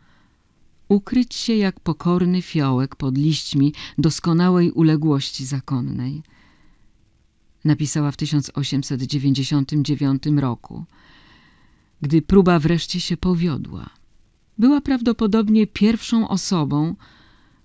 [0.87, 6.23] Ukryć się jak pokorny fiołek pod liśćmi doskonałej uległości zakonnej.
[7.65, 10.85] Napisała w 1899 roku,
[12.03, 13.89] gdy próba wreszcie się powiodła.
[14.57, 16.95] Była prawdopodobnie pierwszą osobą,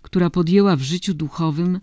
[0.02, 1.80] która podjęła w życiu duchowym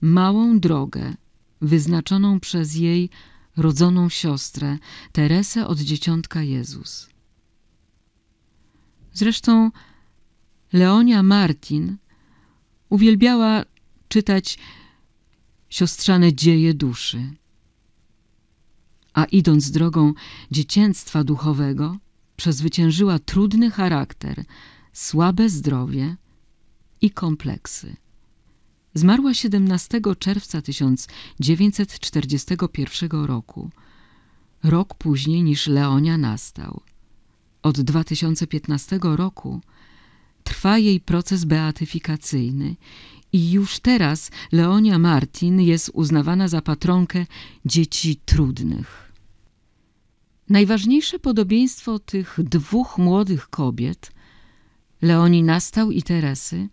[0.00, 1.14] małą drogę
[1.60, 3.10] wyznaczoną przez jej
[3.56, 4.78] rodzoną siostrę
[5.12, 7.08] Teresę od dzieciątka Jezus.
[9.12, 9.70] Zresztą
[10.72, 11.96] Leonia Martin
[12.88, 13.64] uwielbiała
[14.08, 14.58] czytać
[15.68, 17.34] siostrzane dzieje duszy.
[19.14, 20.12] A idąc drogą
[20.50, 21.96] dziecięctwa duchowego,
[22.36, 24.44] przezwyciężyła trudny charakter,
[24.92, 26.16] słabe zdrowie
[27.00, 27.96] i kompleksy.
[28.94, 33.70] Zmarła 17 czerwca 1941 roku,
[34.62, 36.80] rok później niż Leonia nastał.
[37.62, 39.60] Od 2015 roku
[40.44, 42.76] trwa jej proces beatyfikacyjny
[43.32, 47.26] i już teraz Leonia Martin jest uznawana za patronkę
[47.64, 49.03] dzieci trudnych.
[50.48, 54.12] Najważniejsze podobieństwo tych dwóch młodych kobiet,
[55.02, 56.68] Leonii Nastał i Teresy,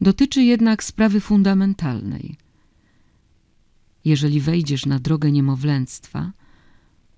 [0.00, 2.36] Dotyczy jednak sprawy fundamentalnej.
[4.04, 6.32] Jeżeli wejdziesz na drogę niemowlęctwa,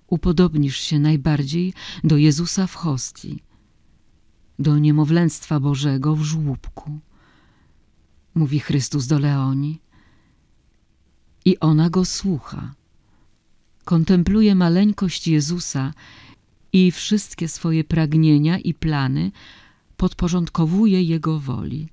[0.07, 1.73] upodobnisz się najbardziej
[2.03, 3.43] do Jezusa w hostii.
[4.59, 6.99] do niemowlęctwa Bożego w żłóbku,
[8.35, 9.81] mówi Chrystus do Leoni.
[11.45, 12.73] I ona go słucha.
[13.89, 15.93] Kontempluje maleńkość Jezusa
[16.73, 19.31] i wszystkie swoje pragnienia i plany
[19.97, 21.89] podporządkowuje Jego woli,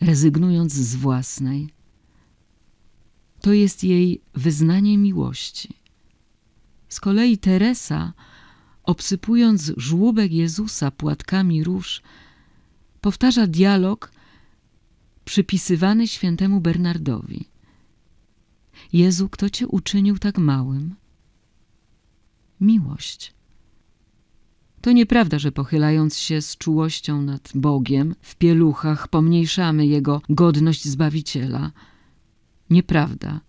[0.00, 1.68] rezygnując z własnej.
[3.40, 5.74] To jest jej wyznanie miłości.
[6.88, 8.12] Z kolei Teresa,
[8.82, 12.02] obsypując żłóbek Jezusa płatkami róż,
[13.00, 14.12] powtarza dialog
[15.24, 17.48] przypisywany świętemu Bernardowi.
[18.92, 20.99] Jezu, kto Cię uczynił tak małym?
[22.60, 23.34] Miłość.
[24.80, 31.72] To nieprawda, że pochylając się z czułością nad Bogiem, w pieluchach pomniejszamy Jego godność Zbawiciela.
[32.70, 33.40] Nieprawda,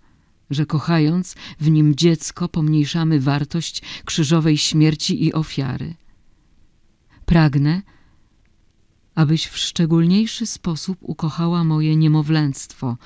[0.50, 5.94] że kochając w Nim dziecko pomniejszamy wartość krzyżowej śmierci i ofiary.
[7.26, 7.82] Pragnę,
[9.16, 12.98] abyś w szczególniejszy sposób ukochała moje niemowlęctwo,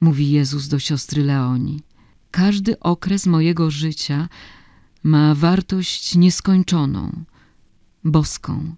[0.00, 1.80] mówi Jezus do siostry Leoni.
[2.30, 4.28] Każdy okres mojego życia
[5.02, 7.24] ma wartość nieskończoną,
[8.04, 8.74] boską.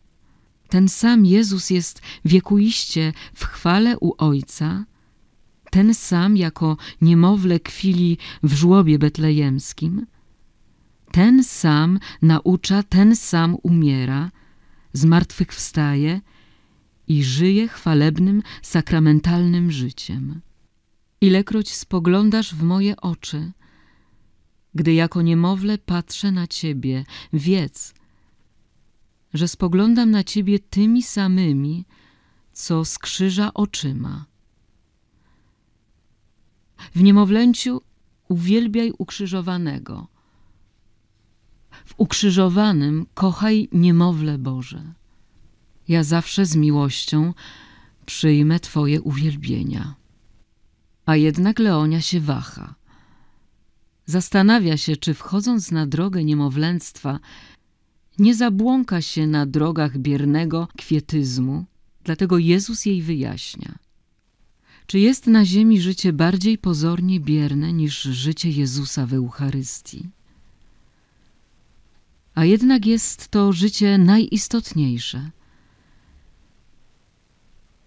[0.68, 4.84] Ten sam Jezus jest wiekuiście w chwale u Ojca,
[5.70, 10.06] ten sam jako niemowlę kwili w żłobie betlejemskim,
[11.12, 14.30] ten sam naucza, ten sam umiera,
[14.92, 16.20] zmartwychwstaje
[17.08, 20.40] i żyje chwalebnym, sakramentalnym życiem.
[21.20, 23.52] Ilekroć spoglądasz w moje oczy,
[24.74, 27.94] gdy jako niemowlę patrzę na Ciebie, wiedz,
[29.34, 31.84] że spoglądam na Ciebie tymi samymi,
[32.52, 34.26] co skrzyża oczyma.
[36.94, 37.80] W niemowlęciu
[38.28, 40.06] uwielbiaj ukrzyżowanego.
[41.84, 44.94] W ukrzyżowanym kochaj niemowlę Boże.
[45.88, 47.34] Ja zawsze z miłością
[48.06, 49.94] przyjmę Twoje uwielbienia.
[51.06, 52.79] A jednak Leonia się waha.
[54.10, 57.20] Zastanawia się, czy wchodząc na drogę niemowlęctwa,
[58.18, 61.64] nie zabłąka się na drogach biernego kwietyzmu,
[62.04, 63.78] dlatego Jezus jej wyjaśnia.
[64.86, 70.10] Czy jest na ziemi życie bardziej pozornie bierne niż życie Jezusa w Eucharystii?
[72.34, 75.30] A jednak jest to życie najistotniejsze.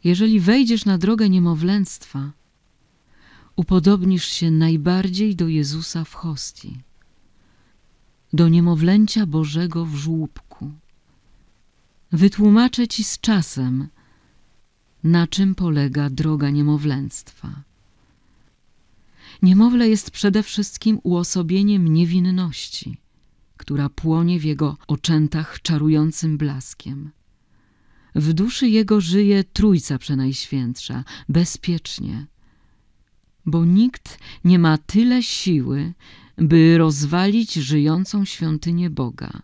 [0.03, 2.31] Jeżeli wejdziesz na drogę niemowlęctwa,
[3.55, 6.81] upodobnisz się najbardziej do Jezusa w hostii,
[8.33, 10.71] do niemowlęcia Bożego w żłóbku.
[12.11, 13.87] Wytłumaczę ci z czasem,
[15.03, 17.63] na czym polega droga niemowlęctwa.
[19.41, 22.97] Niemowlę jest przede wszystkim uosobieniem niewinności,
[23.57, 27.11] która płonie w jego oczętach czarującym blaskiem.
[28.15, 32.25] W duszy jego żyje Trójca Przenajświętsza, bezpiecznie,
[33.45, 35.93] bo nikt nie ma tyle siły,
[36.37, 39.41] by rozwalić żyjącą świątynię Boga.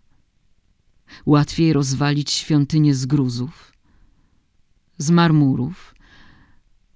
[1.26, 3.72] Łatwiej rozwalić świątynię z gruzów,
[4.98, 5.94] z marmurów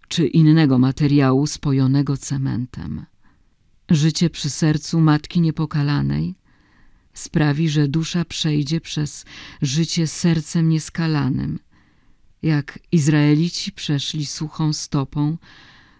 [0.09, 3.07] czy innego materiału spojonego cementem.
[3.90, 6.34] Życie przy sercu Matki Niepokalanej
[7.14, 9.24] sprawi, że dusza przejdzie przez
[9.62, 11.59] życie sercem nieskalanym,
[12.42, 15.36] jak Izraelici przeszli suchą stopą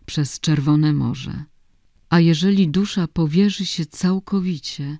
[0.07, 1.44] przez Czerwone Morze.
[2.11, 4.98] A jeżeli dusza powierzy się całkowicie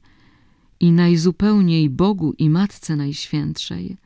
[0.81, 3.97] i najzupełniej Bogu i Matce Najświętszej,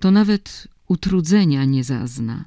[0.00, 2.44] to nawet utrudzenia nie zazna,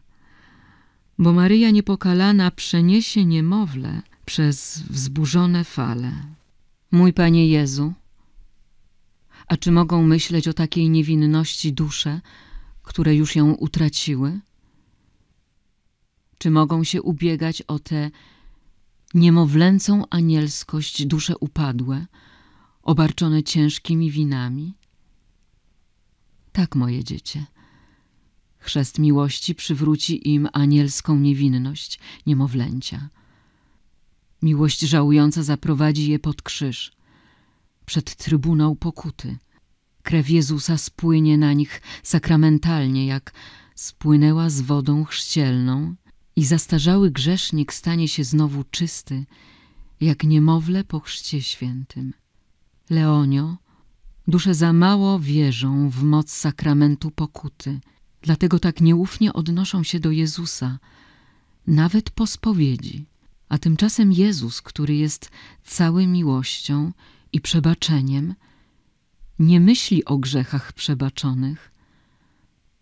[1.18, 6.12] bo Maryja Niepokalana przeniesie niemowlę przez wzburzone fale.
[6.92, 7.94] Mój Panie Jezu,
[9.48, 12.22] a czy mogą myśleć o takiej niewinności dusze,
[12.84, 14.40] które już ją utraciły?
[16.40, 18.12] Czy mogą się ubiegać o tę
[19.14, 22.06] niemowlęcą anielskość dusze upadłe,
[22.84, 24.74] obarczone ciężkimi winami?
[26.52, 27.46] Tak, moje dziecię.
[28.58, 33.10] Chrzest miłości przywróci im anielską niewinność niemowlęcia.
[34.42, 36.92] Miłość żałująca zaprowadzi je pod krzyż,
[37.86, 39.38] przed trybunał pokuty.
[40.04, 43.34] Krew Jezusa spłynie na nich sakramentalnie, jak
[43.76, 45.96] spłynęła z wodą chrzcielną
[46.40, 49.26] i zastarzały grzesznik stanie się znowu czysty,
[50.02, 52.14] jak niemowlę po chrzcie świętym.
[52.90, 53.58] Leonio,
[54.28, 57.80] dusze za mało wierzą w moc sakramentu pokuty,
[58.22, 60.80] dlatego tak nieufnie odnoszą się do Jezusa,
[61.68, 63.06] nawet po spowiedzi.
[63.50, 65.30] A tymczasem Jezus, który jest
[65.64, 66.92] cały miłością
[67.34, 68.36] i przebaczeniem,
[69.40, 71.72] nie myśli o grzechach przebaczonych,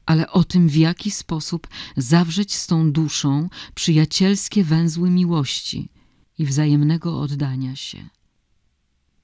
[0.07, 5.89] ale o tym, w jaki sposób zawrzeć z tą duszą przyjacielskie węzły miłości
[6.37, 8.09] i wzajemnego oddania się.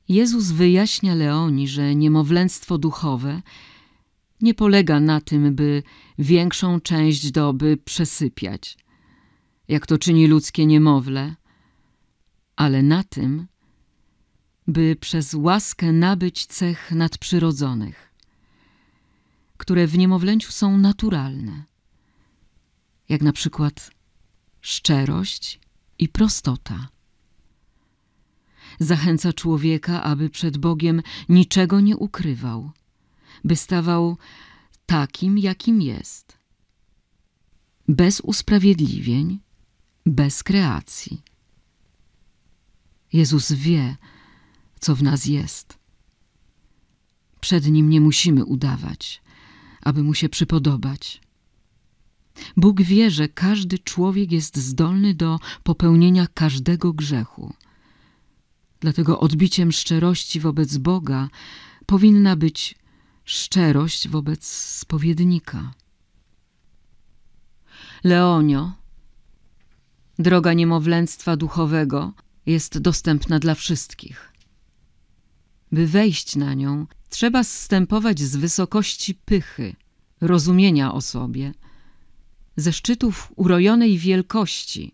[0.10, 3.42] Jezus wyjaśnia Leoni, że niemowlęctwo duchowe
[4.42, 5.84] nie polega na tym, by
[6.20, 8.78] większą część doby przesypiać,
[9.68, 11.36] jak to czyni ludzkie niemowlę,
[12.56, 13.48] ale na tym,
[14.68, 18.13] by przez łaskę nabyć cech nadprzyrodzonych,
[19.58, 21.64] które w niemowlęciu są naturalne,
[23.10, 23.92] jak na przykład
[24.62, 25.60] szczerość
[26.00, 26.88] i prostota.
[28.80, 32.72] Zachęca człowieka, aby przed Bogiem niczego nie ukrywał,
[33.44, 34.18] by stawał
[34.86, 36.38] takim, jakim jest,
[37.88, 39.40] bez usprawiedliwień,
[40.06, 41.22] bez kreacji.
[43.14, 43.98] Jezus wie,
[44.80, 45.78] co w nas jest.
[47.42, 49.23] Przed Nim nie musimy udawać,
[49.84, 51.22] aby Mu się przypodobać.
[52.58, 57.54] Bóg wie, że każdy człowiek jest zdolny do popełnienia każdego grzechu.
[58.80, 61.30] Dlatego odbiciem szczerości wobec Boga
[61.86, 62.76] powinna być
[63.26, 65.74] szczerość wobec spowiednika.
[68.04, 68.72] Leonio,
[70.20, 72.14] droga niemowlęctwa duchowego
[72.46, 74.34] jest dostępna dla wszystkich.
[75.72, 79.76] By wejść na nią, trzeba zstępować z wysokości pychy,
[80.22, 81.54] rozumienia o sobie,
[82.58, 84.92] ze szczytów urojonej wielkości,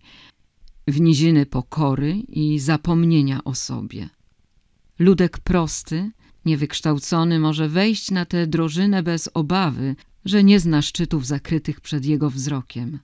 [0.87, 4.09] w niziny pokory i zapomnienia o sobie.
[4.99, 6.11] Ludek prosty,
[6.45, 9.95] niewykształcony może wejść na tę drożynę bez obawy,
[10.25, 12.99] że nie zna szczytów zakrytych przed jego wzrokiem.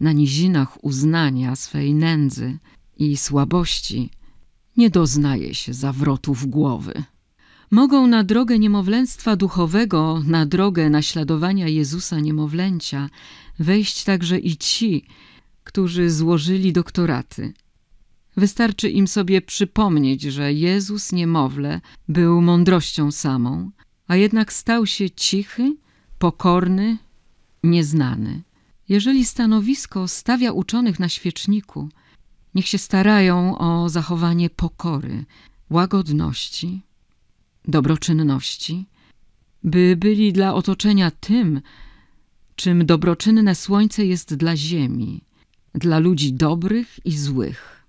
[0.00, 2.58] Na nizinach uznania swej nędzy
[2.96, 4.10] i słabości
[4.76, 7.04] nie doznaje się zawrotów głowy.
[7.70, 13.10] Mogą na drogę niemowlęctwa duchowego, na drogę naśladowania Jezusa niemowlęcia
[13.58, 15.04] wejść także i ci,
[15.64, 17.52] którzy złożyli doktoraty.
[18.36, 23.70] Wystarczy im sobie przypomnieć, że Jezus niemowlę był mądrością samą,
[24.06, 25.76] a jednak stał się cichy,
[26.18, 26.98] pokorny,
[27.62, 28.42] nieznany.
[28.88, 31.88] Jeżeli stanowisko stawia uczonych na świeczniku,
[32.54, 35.24] niech się starają o zachowanie pokory,
[35.70, 36.82] łagodności,
[37.68, 38.86] dobroczynności,
[39.64, 41.60] by byli dla otoczenia tym,
[42.56, 45.20] czym dobroczynne słońce jest dla ziemi,
[45.74, 47.84] dla ludzi dobrych i złych.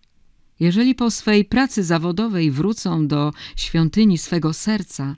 [0.59, 5.15] Jeżeli po swej pracy zawodowej wrócą do świątyni swego serca,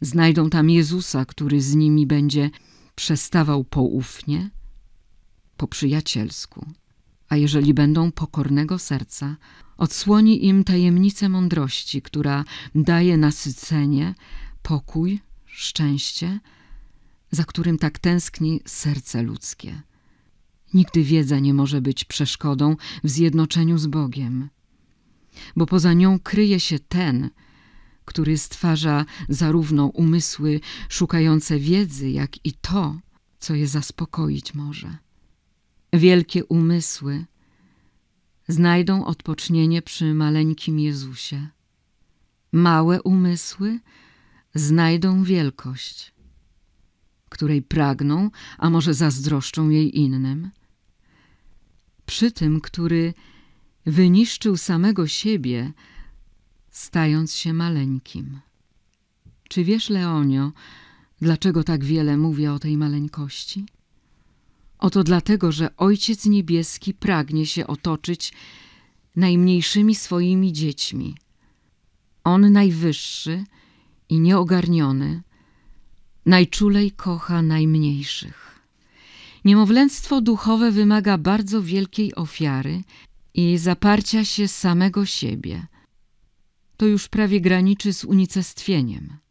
[0.00, 2.50] znajdą tam Jezusa, który z nimi będzie
[2.94, 4.50] przestawał poufnie,
[5.56, 6.66] po przyjacielsku.
[7.28, 9.36] A jeżeli będą pokornego serca,
[9.76, 12.44] odsłoni im tajemnicę mądrości, która
[12.74, 14.14] daje nasycenie,
[14.62, 16.40] pokój, szczęście,
[17.30, 19.82] za którym tak tęskni serce ludzkie.
[20.74, 24.48] Nigdy wiedza nie może być przeszkodą w zjednoczeniu z Bogiem,
[25.56, 27.30] bo poza nią kryje się ten,
[28.04, 33.00] który stwarza zarówno umysły szukające wiedzy, jak i to,
[33.38, 34.96] co je zaspokoić może.
[35.92, 37.24] Wielkie umysły
[38.48, 41.48] znajdą odpocznienie przy maleńkim Jezusie.
[42.52, 43.80] Małe umysły
[44.54, 46.12] znajdą wielkość,
[47.28, 50.50] której pragną, a może zazdroszczą jej innym.
[52.06, 53.14] Przy tym, który
[53.86, 55.72] wyniszczył samego siebie,
[56.70, 58.40] stając się maleńkim.
[59.48, 60.52] Czy wiesz, Leonio,
[61.20, 63.66] dlaczego tak wiele mówię o tej maleńkości?
[64.82, 68.32] Oto dlatego, że Ojciec Niebieski pragnie się otoczyć
[69.16, 71.14] najmniejszymi swoimi dziećmi.
[72.24, 73.44] On najwyższy
[74.08, 75.22] i nieogarniony,
[76.26, 78.60] najczulej kocha najmniejszych.
[79.44, 82.82] Niemowlęctwo duchowe wymaga bardzo wielkiej ofiary
[83.34, 85.66] i zaparcia się samego siebie.
[86.76, 89.21] To już prawie graniczy z unicestwieniem.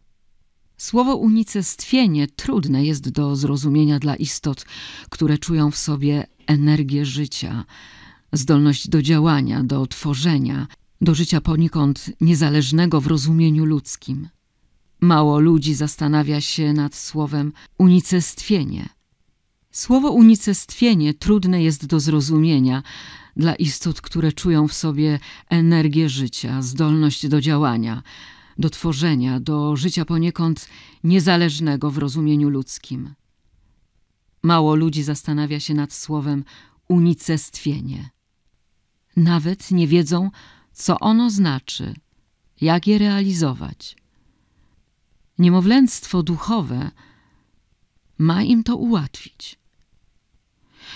[0.82, 4.65] Słowo unicestwienie trudne jest do zrozumienia dla istot,
[5.09, 7.65] które czują w sobie energię życia,
[8.34, 10.67] zdolność do działania, do tworzenia,
[11.01, 14.29] do życia poniekąd niezależnego w rozumieniu ludzkim.
[15.01, 18.89] Mało ludzi zastanawia się nad słowem unicestwienie.
[19.71, 22.84] Słowo unicestwienie trudne jest do zrozumienia
[23.36, 25.19] dla istot, które czują w sobie
[25.49, 28.03] energię życia, zdolność do działania,
[28.58, 30.68] do tworzenia, do życia poniekąd
[31.04, 33.14] niezależnego w rozumieniu ludzkim.
[34.43, 36.43] Mało ludzi zastanawia się nad słowem
[36.88, 38.10] unicestwienie.
[39.16, 40.32] Nawet nie wiedzą,
[40.74, 41.93] co ono znaczy,
[42.62, 43.95] jak je realizować.
[45.38, 46.91] Niemowlęctwo duchowe
[48.18, 49.60] ma im to ułatwić.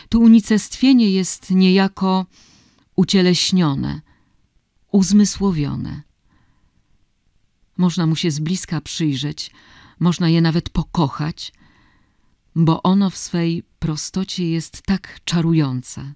[0.10, 2.26] Tu unicestwienie jest niejako
[2.96, 4.02] ucieleśnione,
[4.92, 6.05] uzmysłowione.
[7.78, 9.52] Można mu się z bliska przyjrzeć,
[10.00, 11.54] można je nawet pokochać,
[12.56, 16.14] bo ono w swej prostocie jest tak czarujące.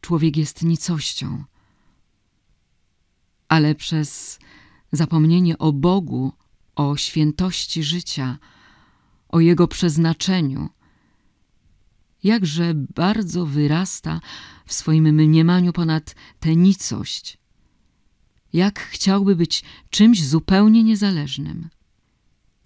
[0.00, 1.44] Człowiek jest nicością,
[3.48, 4.38] ale przez
[4.92, 6.32] zapomnienie o Bogu,
[6.74, 8.38] o świętości życia,
[9.28, 10.68] o Jego przeznaczeniu,
[12.24, 14.20] jakże bardzo wyrasta
[14.66, 17.38] w swoim mniemaniu ponad tę nicość,
[18.52, 21.68] jak chciałby być czymś zupełnie niezależnym.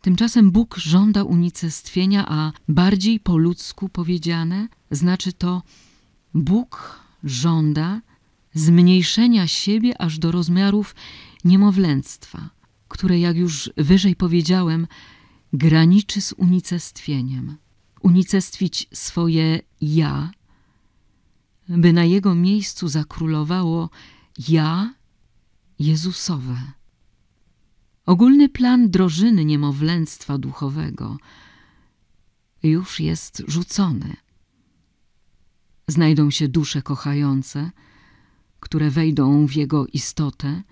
[0.00, 5.62] Tymczasem Bóg żąda unicestwienia, a bardziej po ludzku powiedziane znaczy to
[6.34, 8.00] Bóg żąda
[8.54, 10.94] zmniejszenia siebie aż do rozmiarów
[11.44, 12.50] niemowlęctwa,
[12.88, 14.86] które, jak już wyżej powiedziałem,
[15.52, 17.56] graniczy z unicestwieniem.
[18.00, 20.30] Unicestwić swoje ja,
[21.68, 23.90] by na jego miejscu zakrólowało
[24.48, 24.94] ja
[25.82, 26.56] Jezusowe.
[28.06, 31.16] Ogólny plan drożyny niemowlęctwa duchowego
[32.62, 34.16] już jest rzucony.
[35.88, 37.70] Znajdą się dusze kochające,
[38.60, 40.62] które wejdą w jego istotę,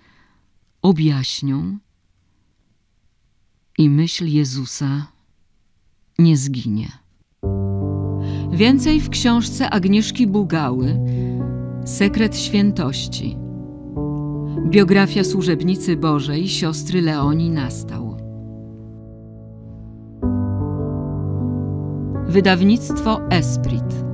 [0.81, 1.77] objaśnią
[3.77, 5.07] i myśl Jezusa
[6.19, 6.91] nie zginie.
[8.51, 10.99] Więcej w książce Agnieszki Bugały
[11.85, 13.40] Sekret świętości
[14.65, 18.17] Biografia służebnicy Bożej siostry Leonii Nastał.
[22.27, 24.10] Wydawnictwo Esprit